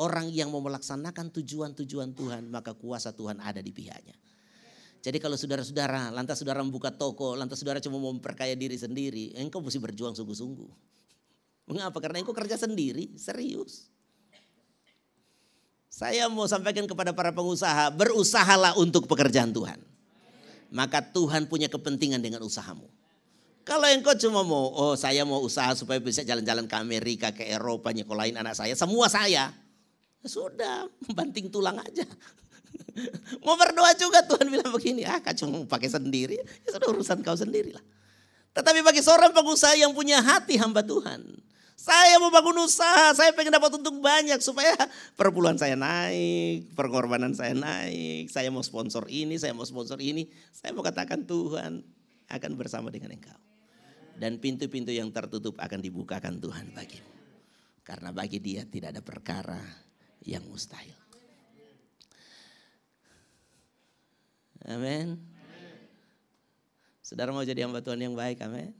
Orang 0.00 0.32
yang 0.32 0.48
mau 0.48 0.64
melaksanakan 0.64 1.28
tujuan-tujuan 1.28 2.16
Tuhan 2.16 2.48
maka 2.48 2.72
kuasa 2.72 3.12
Tuhan 3.12 3.36
ada 3.44 3.60
di 3.60 3.68
pihaknya. 3.68 4.16
Jadi 5.02 5.18
kalau 5.20 5.36
saudara-saudara, 5.36 6.08
lantas 6.14 6.40
saudara 6.40 6.64
membuka 6.64 6.88
toko, 6.88 7.36
lantas 7.36 7.60
saudara 7.60 7.82
cuma 7.82 8.00
mau 8.00 8.14
memperkaya 8.14 8.54
diri 8.56 8.78
sendiri, 8.78 9.34
engkau 9.36 9.60
mesti 9.60 9.82
berjuang 9.82 10.14
sungguh-sungguh. 10.14 10.70
Mengapa? 11.68 11.98
Karena 11.98 12.22
engkau 12.22 12.32
kerja 12.32 12.54
sendiri, 12.54 13.12
serius. 13.18 13.90
Saya 15.90 16.30
mau 16.30 16.46
sampaikan 16.46 16.86
kepada 16.86 17.10
para 17.12 17.34
pengusaha, 17.34 17.92
berusahalah 17.92 18.78
untuk 18.78 19.10
pekerjaan 19.10 19.50
Tuhan 19.50 19.92
maka 20.72 21.04
Tuhan 21.04 21.44
punya 21.46 21.68
kepentingan 21.68 22.18
dengan 22.24 22.40
usahamu. 22.40 22.88
Kalau 23.62 23.86
engkau 23.86 24.16
cuma 24.18 24.42
mau, 24.42 24.74
oh 24.74 24.98
saya 24.98 25.22
mau 25.22 25.38
usaha 25.38 25.70
supaya 25.78 26.02
bisa 26.02 26.26
jalan-jalan 26.26 26.66
ke 26.66 26.74
Amerika, 26.74 27.30
ke 27.30 27.46
Eropa, 27.46 27.94
nyekolahin 27.94 28.34
anak 28.34 28.58
saya, 28.58 28.74
semua 28.74 29.06
saya. 29.06 29.54
Ya 30.18 30.26
sudah, 30.26 30.90
banting 31.14 31.46
tulang 31.46 31.78
aja. 31.78 32.02
mau 33.46 33.54
berdoa 33.54 33.94
juga 33.94 34.24
Tuhan 34.26 34.50
bilang 34.50 34.74
begini, 34.74 35.06
ah 35.06 35.22
kau 35.22 35.30
cuma 35.30 35.62
pakai 35.68 35.86
sendiri, 35.86 36.42
ya 36.42 36.68
sudah 36.74 36.88
urusan 36.90 37.22
kau 37.22 37.38
sendirilah. 37.38 37.84
Tetapi 38.52 38.82
bagi 38.82 38.98
seorang 38.98 39.30
pengusaha 39.30 39.78
yang 39.78 39.94
punya 39.94 40.18
hati 40.18 40.58
hamba 40.58 40.82
Tuhan, 40.82 41.22
saya 41.76 42.20
mau 42.22 42.30
bangun 42.30 42.62
usaha, 42.62 43.10
saya 43.16 43.34
pengen 43.34 43.58
dapat 43.58 43.74
untung 43.74 43.98
banyak 43.98 44.38
supaya 44.38 44.76
perpuluhan 45.18 45.58
saya 45.58 45.74
naik, 45.74 46.70
pengorbanan 46.78 47.34
saya 47.34 47.56
naik, 47.56 48.30
saya 48.30 48.52
mau 48.54 48.62
sponsor 48.62 49.10
ini, 49.10 49.34
saya 49.40 49.50
mau 49.56 49.66
sponsor 49.66 49.98
ini. 49.98 50.30
Saya 50.54 50.70
mau 50.76 50.84
katakan 50.86 51.26
Tuhan 51.26 51.82
akan 52.30 52.52
bersama 52.54 52.92
dengan 52.94 53.16
engkau. 53.16 53.34
Dan 54.14 54.38
pintu-pintu 54.38 54.94
yang 54.94 55.10
tertutup 55.10 55.58
akan 55.58 55.82
dibukakan 55.82 56.38
Tuhan 56.38 56.70
bagimu. 56.70 57.10
Karena 57.82 58.14
bagi 58.14 58.38
dia 58.38 58.62
tidak 58.62 58.94
ada 58.94 59.02
perkara 59.02 59.58
yang 60.22 60.46
mustahil. 60.46 60.94
Amin. 64.70 65.18
Saudara 67.02 67.34
mau 67.34 67.42
jadi 67.42 67.66
hamba 67.66 67.82
Tuhan 67.82 67.98
yang 67.98 68.14
baik, 68.14 68.38
amin. 68.46 68.70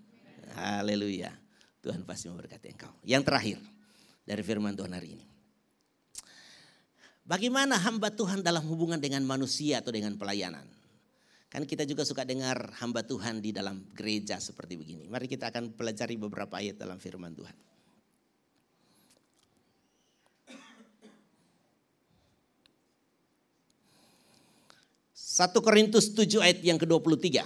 Haleluya. 0.55 1.41
Tuhan 1.83 2.07
pasti 2.07 2.30
memberkati 2.30 2.66
engkau. 2.70 2.95
Yang 3.03 3.22
terakhir 3.26 3.59
dari 4.22 4.43
firman 4.47 4.78
Tuhan 4.78 4.95
hari 4.95 5.18
ini. 5.18 5.26
Bagaimana 7.26 7.78
hamba 7.78 8.11
Tuhan 8.11 8.43
dalam 8.43 8.62
hubungan 8.66 8.99
dengan 8.99 9.22
manusia 9.26 9.83
atau 9.83 9.91
dengan 9.95 10.14
pelayanan? 10.14 10.66
Kan 11.53 11.68
kita 11.68 11.85
juga 11.85 12.07
suka 12.07 12.24
dengar 12.24 12.72
hamba 12.80 13.05
Tuhan 13.05 13.45
di 13.45 13.53
dalam 13.53 13.85
gereja 13.93 14.41
seperti 14.41 14.78
begini. 14.78 15.05
Mari 15.11 15.28
kita 15.28 15.53
akan 15.53 15.76
pelajari 15.76 16.16
beberapa 16.16 16.57
ayat 16.57 16.80
dalam 16.80 16.97
firman 16.97 17.35
Tuhan. 17.37 17.57
Satu 25.12 25.61
Korintus 25.64 26.12
7 26.12 26.45
ayat 26.45 26.61
yang 26.61 26.76
ke-23. 26.76 27.41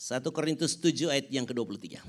Satu 0.00 0.32
Korintus 0.32 0.80
7 0.80 1.12
ayat 1.12 1.28
yang 1.28 1.44
ke-23. 1.44 2.00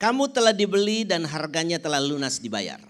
Kamu 0.00 0.24
telah 0.32 0.56
dibeli 0.56 1.04
dan 1.04 1.28
harganya 1.28 1.76
telah 1.76 2.00
lunas 2.00 2.40
dibayar. 2.40 2.80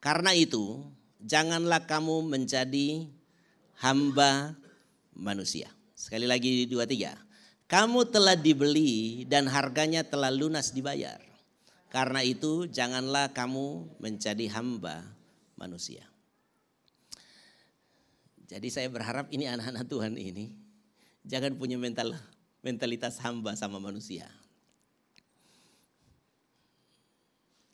Karena 0.00 0.32
itu, 0.32 0.80
janganlah 1.20 1.84
kamu 1.84 2.24
menjadi 2.24 3.04
hamba 3.84 4.56
manusia. 5.12 5.68
Sekali 5.92 6.24
lagi 6.24 6.64
dua 6.64 6.88
tiga. 6.88 7.12
Kamu 7.68 8.08
telah 8.08 8.32
dibeli 8.32 9.28
dan 9.28 9.44
harganya 9.52 10.00
telah 10.00 10.32
lunas 10.32 10.72
dibayar. 10.72 11.20
Karena 11.92 12.24
itu 12.24 12.64
janganlah 12.72 13.36
kamu 13.36 14.00
menjadi 14.00 14.48
hamba 14.56 15.04
manusia. 15.60 16.13
Jadi 18.54 18.70
saya 18.70 18.86
berharap 18.86 19.26
ini 19.34 19.50
anak-anak 19.50 19.82
Tuhan 19.90 20.14
ini 20.14 20.54
jangan 21.26 21.58
punya 21.58 21.74
mental 21.74 22.14
mentalitas 22.62 23.18
hamba 23.18 23.58
sama 23.58 23.82
manusia. 23.82 24.30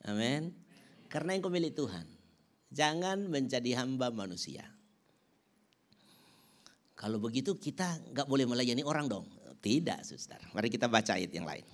Amin. 0.09 0.57
Karena 1.13 1.37
engkau 1.37 1.53
milik 1.53 1.77
Tuhan. 1.77 2.09
Jangan 2.73 3.29
menjadi 3.29 3.77
hamba 3.77 4.09
manusia. 4.09 4.65
Kalau 6.97 7.21
begitu 7.21 7.61
kita 7.61 8.01
nggak 8.17 8.25
boleh 8.25 8.49
melayani 8.49 8.81
orang 8.81 9.05
dong. 9.05 9.29
Tidak, 9.61 10.01
saudara. 10.01 10.49
Mari 10.57 10.73
kita 10.73 10.89
baca 10.89 11.21
ayat 11.21 11.29
yang 11.29 11.45
lain. 11.45 11.69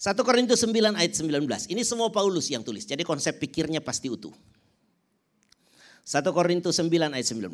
1 0.00 0.16
Korintus 0.24 0.64
9 0.64 0.72
ayat 0.96 1.12
19. 1.12 1.68
Ini 1.68 1.82
semua 1.84 2.08
Paulus 2.08 2.48
yang 2.48 2.64
tulis. 2.64 2.88
Jadi 2.88 3.04
konsep 3.04 3.36
pikirnya 3.36 3.84
pasti 3.84 4.08
utuh. 4.08 4.32
1 6.04 6.20
Korintus 6.36 6.76
9 6.76 7.16
ayat 7.16 7.24
19. 7.24 7.48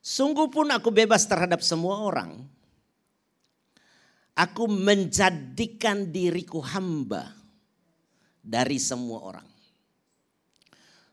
Sungguh 0.00 0.48
pun 0.48 0.72
aku 0.72 0.88
bebas 0.88 1.28
terhadap 1.28 1.60
semua 1.60 2.00
orang. 2.00 2.40
Aku 4.32 4.68
menjadikan 4.68 6.08
diriku 6.08 6.64
hamba 6.64 7.36
dari 8.40 8.80
semua 8.80 9.20
orang. 9.24 9.48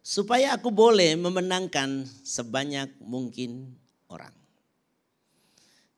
Supaya 0.04 0.56
aku 0.56 0.72
boleh 0.72 1.16
memenangkan 1.16 2.04
sebanyak 2.24 3.00
mungkin 3.04 3.72
orang. 4.12 4.36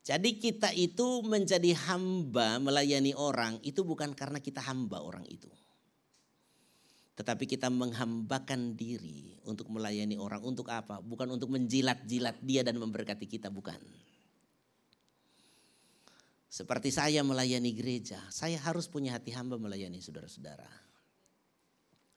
Jadi 0.06 0.38
kita 0.38 0.70
itu 0.78 1.26
menjadi 1.26 1.74
hamba 1.90 2.62
melayani 2.62 3.18
orang 3.18 3.58
itu 3.66 3.82
bukan 3.82 4.14
karena 4.14 4.38
kita 4.38 4.62
hamba 4.62 5.02
orang 5.02 5.26
itu. 5.26 5.50
Tetapi 7.16 7.48
kita 7.48 7.72
menghambakan 7.72 8.76
diri 8.76 9.40
untuk 9.48 9.72
melayani 9.72 10.20
orang. 10.20 10.44
Untuk 10.44 10.68
apa? 10.68 11.00
Bukan 11.00 11.32
untuk 11.32 11.48
menjilat-jilat 11.48 12.44
dia 12.44 12.60
dan 12.60 12.76
memberkati 12.76 13.24
kita, 13.24 13.48
bukan. 13.48 13.80
Seperti 16.52 16.92
saya 16.92 17.24
melayani 17.24 17.72
gereja, 17.76 18.20
saya 18.32 18.60
harus 18.60 18.88
punya 18.88 19.16
hati 19.16 19.32
hamba 19.32 19.56
melayani 19.56 20.00
saudara-saudara. 20.04 20.68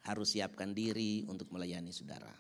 Harus 0.07 0.35
siapkan 0.35 0.75
diri 0.75 1.27
untuk 1.27 1.51
melayani 1.55 1.91
saudara. 1.95 2.31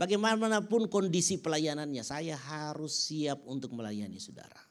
Bagaimanapun 0.00 0.88
kondisi 0.88 1.36
pelayanannya, 1.36 2.00
saya 2.00 2.36
harus 2.36 3.08
siap 3.08 3.44
untuk 3.44 3.76
melayani 3.76 4.16
saudara. 4.16 4.69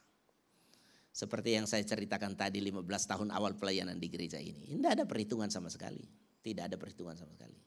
Seperti 1.20 1.52
yang 1.52 1.68
saya 1.68 1.84
ceritakan 1.84 2.40
tadi 2.40 2.64
15 2.64 2.88
tahun 2.88 3.28
awal 3.36 3.60
pelayanan 3.60 4.00
di 4.00 4.08
gereja 4.08 4.40
ini. 4.40 4.80
Tidak 4.80 4.88
ada 4.88 5.04
perhitungan 5.04 5.52
sama 5.52 5.68
sekali. 5.68 6.00
Tidak 6.40 6.72
ada 6.72 6.80
perhitungan 6.80 7.12
sama 7.20 7.36
sekali. 7.36 7.60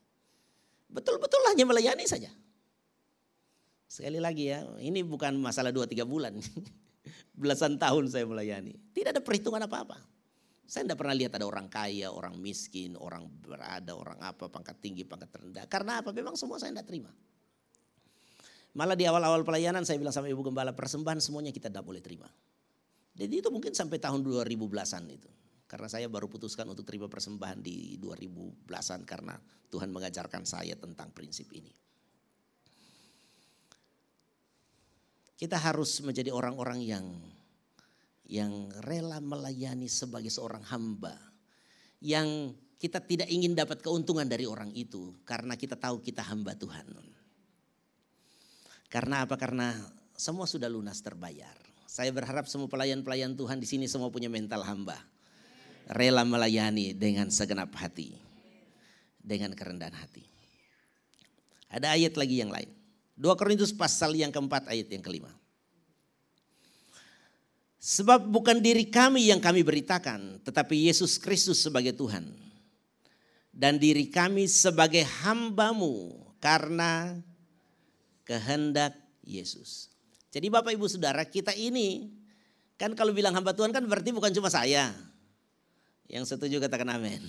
Betul-betul 0.89 1.45
hanya 1.53 1.69
melayani 1.69 2.09
saja. 2.09 2.33
Sekali 3.85 4.25
lagi 4.25 4.49
ya, 4.49 4.65
ini 4.81 5.05
bukan 5.05 5.37
masalah 5.37 5.69
2-3 5.69 6.01
bulan. 6.09 6.33
Belasan 7.45 7.77
tahun 7.77 8.09
saya 8.09 8.25
melayani. 8.25 8.73
Tidak 8.97 9.13
ada 9.13 9.21
perhitungan 9.21 9.61
apa-apa. 9.69 10.01
Saya 10.65 10.89
tidak 10.89 11.05
pernah 11.05 11.13
lihat 11.13 11.37
ada 11.37 11.45
orang 11.45 11.69
kaya, 11.69 12.09
orang 12.09 12.41
miskin, 12.41 12.97
orang 12.97 13.29
berada, 13.29 13.93
orang 13.93 14.17
apa, 14.25 14.49
pangkat 14.49 14.81
tinggi, 14.81 15.05
pangkat 15.05 15.29
rendah. 15.29 15.69
Karena 15.69 16.01
apa? 16.01 16.09
Memang 16.17 16.41
semua 16.41 16.57
saya 16.57 16.73
tidak 16.73 16.89
terima. 16.89 17.13
Malah 18.73 18.97
di 18.97 19.05
awal-awal 19.05 19.45
pelayanan 19.45 19.85
saya 19.85 20.01
bilang 20.01 20.17
sama 20.17 20.33
Ibu 20.33 20.41
Gembala, 20.41 20.73
persembahan 20.73 21.21
semuanya 21.21 21.53
kita 21.53 21.69
tidak 21.69 21.85
boleh 21.85 22.01
terima. 22.01 22.33
Jadi 23.13 23.45
itu 23.45 23.49
mungkin 23.53 23.77
sampai 23.77 24.01
tahun 24.01 24.25
2000 24.25 24.49
belasan 24.69 25.05
itu. 25.13 25.29
Karena 25.69 25.89
saya 25.89 26.05
baru 26.09 26.29
putuskan 26.29 26.69
untuk 26.69 26.85
terima 26.85 27.09
persembahan 27.09 27.65
di 27.65 27.97
2000 27.97 28.69
belasan 28.69 29.09
karena 29.09 29.37
Tuhan 29.73 29.89
mengajarkan 29.89 30.45
saya 30.45 30.77
tentang 30.77 31.09
prinsip 31.17 31.49
ini. 31.57 31.73
Kita 35.33 35.57
harus 35.57 36.05
menjadi 36.05 36.29
orang-orang 36.29 36.81
yang 36.85 37.07
yang 38.29 38.69
rela 38.85 39.21
melayani 39.21 39.89
sebagai 39.89 40.29
seorang 40.29 40.65
hamba. 40.69 41.17
Yang 42.05 42.57
kita 42.83 42.99
tidak 42.99 43.31
ingin 43.31 43.55
dapat 43.55 43.79
keuntungan 43.79 44.27
dari 44.27 44.43
orang 44.43 44.75
itu 44.75 45.23
karena 45.23 45.55
kita 45.55 45.79
tahu 45.79 46.03
kita 46.03 46.21
hamba 46.27 46.59
Tuhan. 46.59 46.91
Karena 48.91 49.25
apa? 49.25 49.39
Karena 49.39 49.73
semua 50.19 50.51
sudah 50.51 50.67
lunas 50.67 50.99
terbayar. 50.99 51.62
Saya 51.93 52.09
berharap 52.09 52.49
semua 52.49 52.72
pelayan-pelayan 52.72 53.36
Tuhan 53.36 53.61
di 53.61 53.68
sini 53.68 53.84
semua 53.84 54.09
punya 54.09 54.32
mental 54.32 54.64
hamba. 54.64 54.97
Rela 55.93 56.24
melayani 56.24 56.97
dengan 56.97 57.28
segenap 57.28 57.68
hati. 57.76 58.16
Dengan 59.20 59.53
kerendahan 59.53 59.93
hati. 59.93 60.24
Ada 61.68 61.93
ayat 61.93 62.16
lagi 62.16 62.40
yang 62.40 62.49
lain. 62.49 62.72
2 63.20 63.36
Korintus 63.36 63.76
pasal 63.76 64.16
yang 64.16 64.32
keempat 64.32 64.72
ayat 64.72 64.88
yang 64.88 65.05
kelima. 65.05 65.28
Sebab 67.76 68.24
bukan 68.24 68.64
diri 68.64 68.88
kami 68.88 69.28
yang 69.28 69.45
kami 69.45 69.61
beritakan, 69.61 70.40
tetapi 70.49 70.88
Yesus 70.88 71.20
Kristus 71.20 71.61
sebagai 71.61 71.93
Tuhan. 71.93 72.24
Dan 73.53 73.76
diri 73.76 74.09
kami 74.09 74.49
sebagai 74.49 75.05
hambamu 75.28 76.24
karena 76.40 77.20
kehendak 78.24 78.97
Yesus. 79.20 79.91
Jadi 80.33 80.49
Bapak 80.49 80.72
Ibu 80.72 80.89
Saudara 80.89 81.28
kita 81.28 81.53
ini 81.53 82.09
kan 82.80 82.97
kalau 82.97 83.12
bilang 83.12 83.37
hamba 83.37 83.53
Tuhan 83.53 83.68
kan 83.68 83.85
berarti 83.85 84.16
bukan 84.16 84.33
cuma 84.33 84.49
saya. 84.49 84.97
Yang 86.09 86.35
setuju 86.35 86.57
katakan 86.59 86.89
amin. 86.89 87.20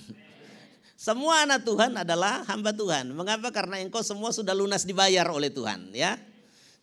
Semua 0.96 1.44
anak 1.44 1.68
Tuhan 1.68 1.92
adalah 2.00 2.48
hamba 2.48 2.72
Tuhan. 2.72 3.12
Mengapa? 3.12 3.52
Karena 3.52 3.76
engkau 3.76 4.00
semua 4.00 4.32
sudah 4.32 4.56
lunas 4.56 4.88
dibayar 4.88 5.28
oleh 5.28 5.52
Tuhan 5.52 5.92
ya. 5.92 6.16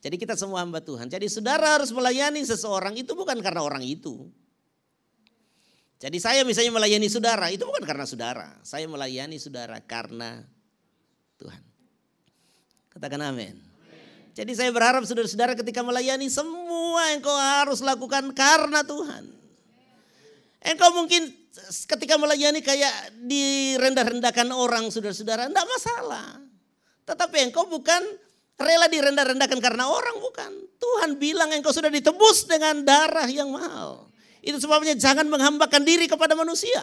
Jadi 0.02 0.18
kita 0.22 0.38
semua 0.38 0.62
hamba 0.62 0.78
Tuhan. 0.82 1.10
Jadi 1.10 1.26
saudara 1.26 1.78
harus 1.78 1.90
melayani 1.90 2.46
seseorang 2.46 2.94
itu 2.98 3.18
bukan 3.18 3.38
karena 3.42 3.66
orang 3.66 3.82
itu. 3.82 4.30
Jadi 6.02 6.18
saya 6.18 6.42
misalnya 6.42 6.74
melayani 6.74 7.06
saudara 7.10 7.50
itu 7.54 7.62
bukan 7.66 7.86
karena 7.86 8.06
saudara. 8.10 8.50
Saya 8.66 8.90
melayani 8.90 9.38
saudara 9.38 9.78
karena 9.82 10.42
Tuhan. 11.38 11.62
Katakan 12.94 13.22
amin. 13.22 13.71
Jadi 14.32 14.52
saya 14.56 14.72
berharap 14.72 15.04
saudara-saudara 15.04 15.60
ketika 15.60 15.84
melayani 15.84 16.32
semua 16.32 17.12
yang 17.12 17.20
kau 17.20 17.36
harus 17.36 17.84
lakukan 17.84 18.32
karena 18.32 18.80
Tuhan. 18.80 19.28
Engkau 20.62 20.94
mungkin 20.96 21.28
ketika 21.90 22.16
melayani 22.16 22.64
kayak 22.64 23.18
direndah-rendahkan 23.28 24.48
orang 24.56 24.88
saudara-saudara, 24.88 25.52
enggak 25.52 25.68
masalah. 25.68 26.40
Tetapi 27.04 27.52
engkau 27.52 27.68
bukan 27.68 28.00
rela 28.56 28.88
direndah-rendahkan 28.88 29.60
karena 29.60 29.90
orang, 29.90 30.16
bukan. 30.22 30.52
Tuhan 30.80 31.20
bilang 31.20 31.52
engkau 31.52 31.76
sudah 31.76 31.92
ditebus 31.92 32.48
dengan 32.48 32.88
darah 32.88 33.28
yang 33.28 33.52
mahal. 33.52 34.08
Itu 34.42 34.58
sebabnya 34.58 34.96
jangan 34.96 35.28
menghambakan 35.28 35.84
diri 35.84 36.08
kepada 36.08 36.34
manusia. 36.34 36.82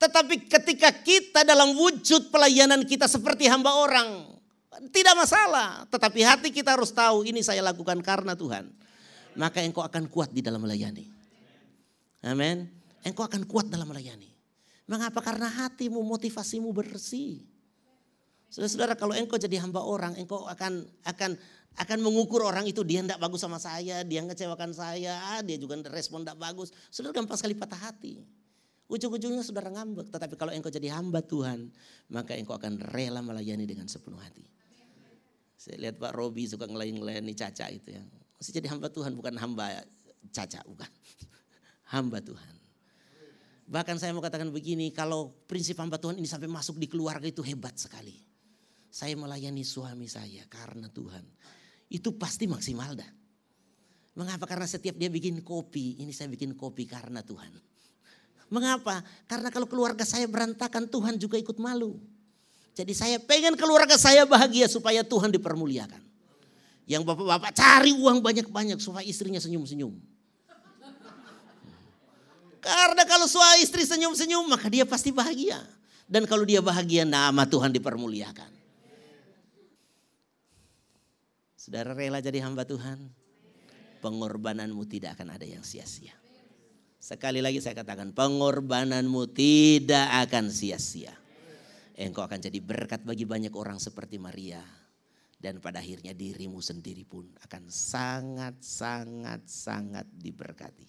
Tetapi 0.00 0.50
ketika 0.50 0.90
kita 0.90 1.46
dalam 1.46 1.76
wujud 1.78 2.34
pelayanan 2.34 2.82
kita 2.82 3.06
seperti 3.06 3.46
hamba 3.46 3.78
orang, 3.78 4.33
tidak 4.90 5.14
masalah, 5.14 5.86
tetapi 5.90 6.20
hati 6.24 6.48
kita 6.50 6.74
harus 6.74 6.90
tahu 6.90 7.22
ini 7.26 7.40
saya 7.42 7.62
lakukan 7.62 7.98
karena 8.02 8.34
Tuhan. 8.34 8.70
maka 9.34 9.58
engkau 9.58 9.82
akan 9.82 10.06
kuat 10.06 10.30
di 10.30 10.46
dalam 10.46 10.62
melayani. 10.62 11.10
Amin. 12.22 12.70
Engkau 13.02 13.26
akan 13.26 13.42
kuat 13.50 13.66
dalam 13.66 13.90
melayani. 13.90 14.30
Mengapa? 14.86 15.18
Karena 15.18 15.50
hatimu, 15.50 15.98
motivasimu 16.06 16.70
bersih. 16.70 17.42
Saudara-saudara, 18.46 18.94
kalau 18.94 19.10
engkau 19.10 19.34
jadi 19.34 19.58
hamba 19.58 19.82
orang, 19.82 20.14
engkau 20.14 20.46
akan 20.46 20.86
akan 21.02 21.34
akan 21.74 21.98
mengukur 21.98 22.46
orang 22.46 22.70
itu 22.70 22.86
dia 22.86 23.02
tidak 23.02 23.18
bagus 23.18 23.42
sama 23.42 23.58
saya, 23.58 24.06
dia 24.06 24.22
ngecewakan 24.22 24.70
saya, 24.70 25.18
ah, 25.34 25.42
dia 25.42 25.58
juga 25.58 25.74
respon 25.90 26.22
tidak 26.22 26.38
bagus. 26.38 26.70
Saudara 26.86 27.18
gampang 27.18 27.34
sekali 27.34 27.58
patah 27.58 27.90
hati. 27.90 28.22
Ujung-ujungnya 28.86 29.42
saudara 29.42 29.74
ngambek. 29.74 30.12
Tetapi 30.12 30.34
kalau 30.38 30.54
engkau 30.54 30.70
jadi 30.70 30.94
hamba 30.94 31.18
Tuhan, 31.24 31.72
maka 32.12 32.38
engkau 32.38 32.54
akan 32.54 32.78
rela 32.94 33.24
melayani 33.24 33.66
dengan 33.66 33.90
sepenuh 33.90 34.20
hati. 34.22 34.46
Saya 35.64 35.80
lihat 35.80 35.96
Pak 35.96 36.12
Robi 36.12 36.44
suka 36.44 36.68
ngelayani 36.68 37.32
Caca 37.32 37.72
itu 37.72 37.96
ya. 37.96 38.04
Masih 38.36 38.52
jadi 38.52 38.68
hamba 38.68 38.92
Tuhan 38.92 39.16
bukan 39.16 39.32
hamba 39.40 39.80
Caca, 40.28 40.60
bukan. 40.68 40.90
Hamba 41.92 42.20
Tuhan. 42.20 42.54
Bahkan 43.68 43.96
saya 44.00 44.12
mau 44.16 44.24
katakan 44.24 44.48
begini, 44.48 44.88
kalau 44.92 45.32
prinsip 45.48 45.76
hamba 45.80 46.00
Tuhan 46.00 46.16
ini 46.16 46.24
sampai 46.24 46.48
masuk 46.48 46.80
di 46.80 46.88
keluarga 46.88 47.28
itu 47.28 47.44
hebat 47.44 47.76
sekali. 47.76 48.12
Saya 48.88 49.16
melayani 49.20 49.60
suami 49.64 50.08
saya 50.08 50.44
karena 50.48 50.88
Tuhan. 50.88 51.24
Itu 51.92 52.16
pasti 52.16 52.48
maksimal 52.48 52.96
dah. 52.96 53.10
Mengapa? 54.16 54.48
Karena 54.48 54.64
setiap 54.64 54.96
dia 54.96 55.12
bikin 55.12 55.44
kopi, 55.44 56.00
ini 56.00 56.12
saya 56.12 56.32
bikin 56.32 56.56
kopi 56.56 56.88
karena 56.88 57.20
Tuhan. 57.20 57.52
Mengapa? 58.54 59.04
Karena 59.28 59.52
kalau 59.52 59.68
keluarga 59.68 60.08
saya 60.08 60.24
berantakan 60.24 60.88
Tuhan 60.88 61.20
juga 61.20 61.36
ikut 61.36 61.56
malu. 61.60 62.00
Jadi 62.74 62.90
saya 62.90 63.22
pengen 63.22 63.54
keluarga 63.54 63.94
saya 63.94 64.26
bahagia 64.26 64.66
supaya 64.66 65.06
Tuhan 65.06 65.30
dipermuliakan. 65.30 66.02
Yang 66.84 67.02
bapak-bapak 67.06 67.54
cari 67.54 67.94
uang 67.94 68.18
banyak-banyak 68.20 68.82
supaya 68.82 69.06
istrinya 69.06 69.38
senyum-senyum. 69.38 69.94
Karena 72.58 73.02
kalau 73.06 73.30
suami 73.30 73.62
istri 73.62 73.86
senyum-senyum 73.86 74.44
maka 74.50 74.66
dia 74.66 74.82
pasti 74.82 75.14
bahagia. 75.14 75.62
Dan 76.04 76.28
kalau 76.28 76.44
dia 76.44 76.60
bahagia 76.60 77.06
nama 77.06 77.48
Tuhan 77.48 77.72
dipermuliakan. 77.72 78.50
Saudara 81.56 81.96
rela 81.96 82.20
jadi 82.20 82.44
hamba 82.44 82.68
Tuhan, 82.68 83.00
pengorbananmu 84.04 84.84
tidak 84.84 85.16
akan 85.16 85.32
ada 85.32 85.48
yang 85.48 85.64
sia-sia. 85.64 86.12
Sekali 87.00 87.40
lagi 87.40 87.64
saya 87.64 87.72
katakan, 87.72 88.12
pengorbananmu 88.12 89.24
tidak 89.32 90.28
akan 90.28 90.52
sia-sia. 90.52 91.23
Engkau 91.94 92.26
akan 92.26 92.42
jadi 92.42 92.58
berkat 92.58 93.06
bagi 93.06 93.22
banyak 93.22 93.54
orang 93.54 93.78
seperti 93.78 94.18
Maria. 94.18 94.62
Dan 95.38 95.60
pada 95.60 95.78
akhirnya 95.78 96.16
dirimu 96.16 96.58
sendiri 96.58 97.04
pun 97.04 97.28
akan 97.44 97.68
sangat, 97.68 98.58
sangat, 98.64 99.44
sangat 99.44 100.06
diberkati. 100.08 100.88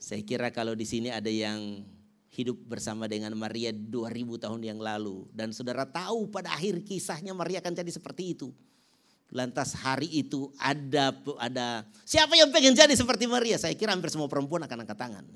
Saya 0.00 0.22
kira 0.24 0.48
kalau 0.54 0.72
di 0.72 0.86
sini 0.88 1.12
ada 1.12 1.28
yang 1.28 1.84
hidup 2.30 2.56
bersama 2.64 3.10
dengan 3.10 3.34
Maria 3.36 3.74
2000 3.74 4.44
tahun 4.46 4.60
yang 4.62 4.78
lalu. 4.80 5.28
Dan 5.34 5.50
saudara 5.52 5.84
tahu 5.84 6.30
pada 6.30 6.54
akhir 6.54 6.80
kisahnya 6.86 7.34
Maria 7.36 7.60
akan 7.60 7.74
jadi 7.74 7.90
seperti 7.92 8.38
itu. 8.38 8.48
Lantas 9.30 9.76
hari 9.78 10.10
itu 10.10 10.50
ada 10.58 11.14
ada 11.38 11.86
siapa 12.02 12.34
yang 12.34 12.50
pengen 12.50 12.74
jadi 12.74 12.94
seperti 12.96 13.30
Maria? 13.30 13.58
Saya 13.60 13.76
kira 13.78 13.94
hampir 13.94 14.10
semua 14.10 14.26
perempuan 14.26 14.62
akan 14.64 14.86
angkat 14.86 14.98
tangan. 14.98 15.26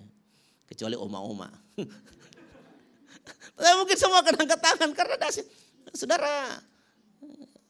Kecuali 0.66 0.96
oma-oma. 0.96 1.50
Tapi 3.56 3.74
mungkin 3.78 3.96
semua 3.98 4.20
akan 4.22 4.34
angkat 4.44 4.60
tangan 4.60 4.90
karena 4.92 5.16
dasar. 5.18 5.46
Saudara, 5.94 6.58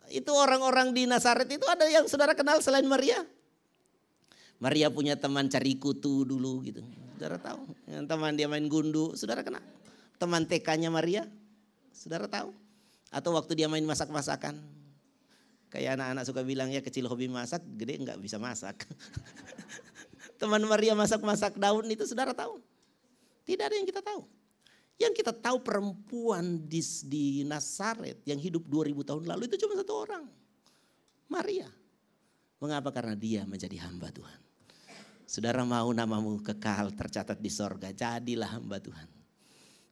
itu 0.09 0.31
orang-orang 0.33 0.95
di 0.95 1.05
Nazaret 1.05 1.49
itu 1.51 1.67
ada 1.67 1.85
yang 1.91 2.07
saudara 2.07 2.33
kenal 2.33 2.63
selain 2.63 2.87
Maria? 2.87 3.21
Maria 4.63 4.89
punya 4.89 5.19
teman 5.19 5.51
cari 5.51 5.77
kutu 5.77 6.25
dulu 6.25 6.63
gitu. 6.65 6.81
Saudara 7.19 7.37
tahu? 7.37 7.69
Yang 7.91 8.05
teman 8.09 8.33
dia 8.39 8.47
main 8.49 8.65
gundu, 8.71 9.13
saudara 9.19 9.43
kenal? 9.43 9.63
Teman 10.17 10.47
TK-nya 10.47 10.89
Maria? 10.89 11.27
Saudara 11.91 12.31
tahu? 12.31 12.55
Atau 13.11 13.35
waktu 13.35 13.59
dia 13.59 13.69
main 13.69 13.85
masak-masakan? 13.85 14.57
Kayak 15.75 15.99
anak-anak 15.99 16.23
suka 16.23 16.47
bilang 16.47 16.71
ya 16.71 16.79
kecil 16.79 17.11
hobi 17.11 17.27
masak, 17.27 17.59
gede 17.75 17.99
nggak 17.99 18.23
bisa 18.23 18.39
masak. 18.39 18.87
Teman 20.41 20.63
Maria 20.71 20.95
masak-masak 20.95 21.59
daun 21.59 21.87
itu 21.91 22.07
saudara 22.07 22.31
tahu? 22.31 22.63
Tidak 23.43 23.65
ada 23.67 23.75
yang 23.75 23.87
kita 23.87 23.99
tahu. 23.99 24.23
Yang 24.95 25.23
kita 25.23 25.33
tahu 25.35 25.59
perempuan 25.61 26.65
di, 26.71 26.79
di 27.11 27.43
Nazaret 27.43 28.23
yang 28.25 28.39
hidup 28.39 28.67
2000 28.71 29.09
tahun 29.09 29.23
lalu 29.27 29.51
itu 29.51 29.67
cuma 29.67 29.75
satu 29.75 29.95
orang. 30.07 30.25
Maria. 31.27 31.67
Mengapa? 32.63 32.95
Karena 32.95 33.19
dia 33.19 33.43
menjadi 33.43 33.75
hamba 33.83 34.15
Tuhan. 34.15 34.41
Saudara 35.25 35.67
mau 35.67 35.91
namamu 35.91 36.39
kekal 36.45 36.95
tercatat 36.95 37.41
di 37.43 37.51
sorga, 37.51 37.91
jadilah 37.91 38.55
hamba 38.55 38.79
Tuhan. 38.79 39.09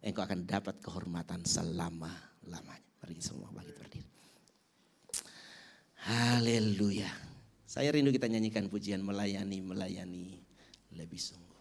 Engkau 0.02 0.22
akan 0.22 0.46
dapat 0.46 0.78
kehormatan 0.78 1.42
selama-lamanya. 1.42 2.90
Mari 3.02 3.18
semua 3.18 3.50
bagi 3.50 3.74
berdiri. 3.74 4.10
Haleluya. 6.06 7.10
Saya 7.66 7.90
rindu 7.90 8.14
kita 8.14 8.30
nyanyikan 8.30 8.70
pujian 8.70 9.02
melayani, 9.02 9.58
melayani 9.58 10.38
lebih 10.94 11.18
sungguh. 11.18 11.51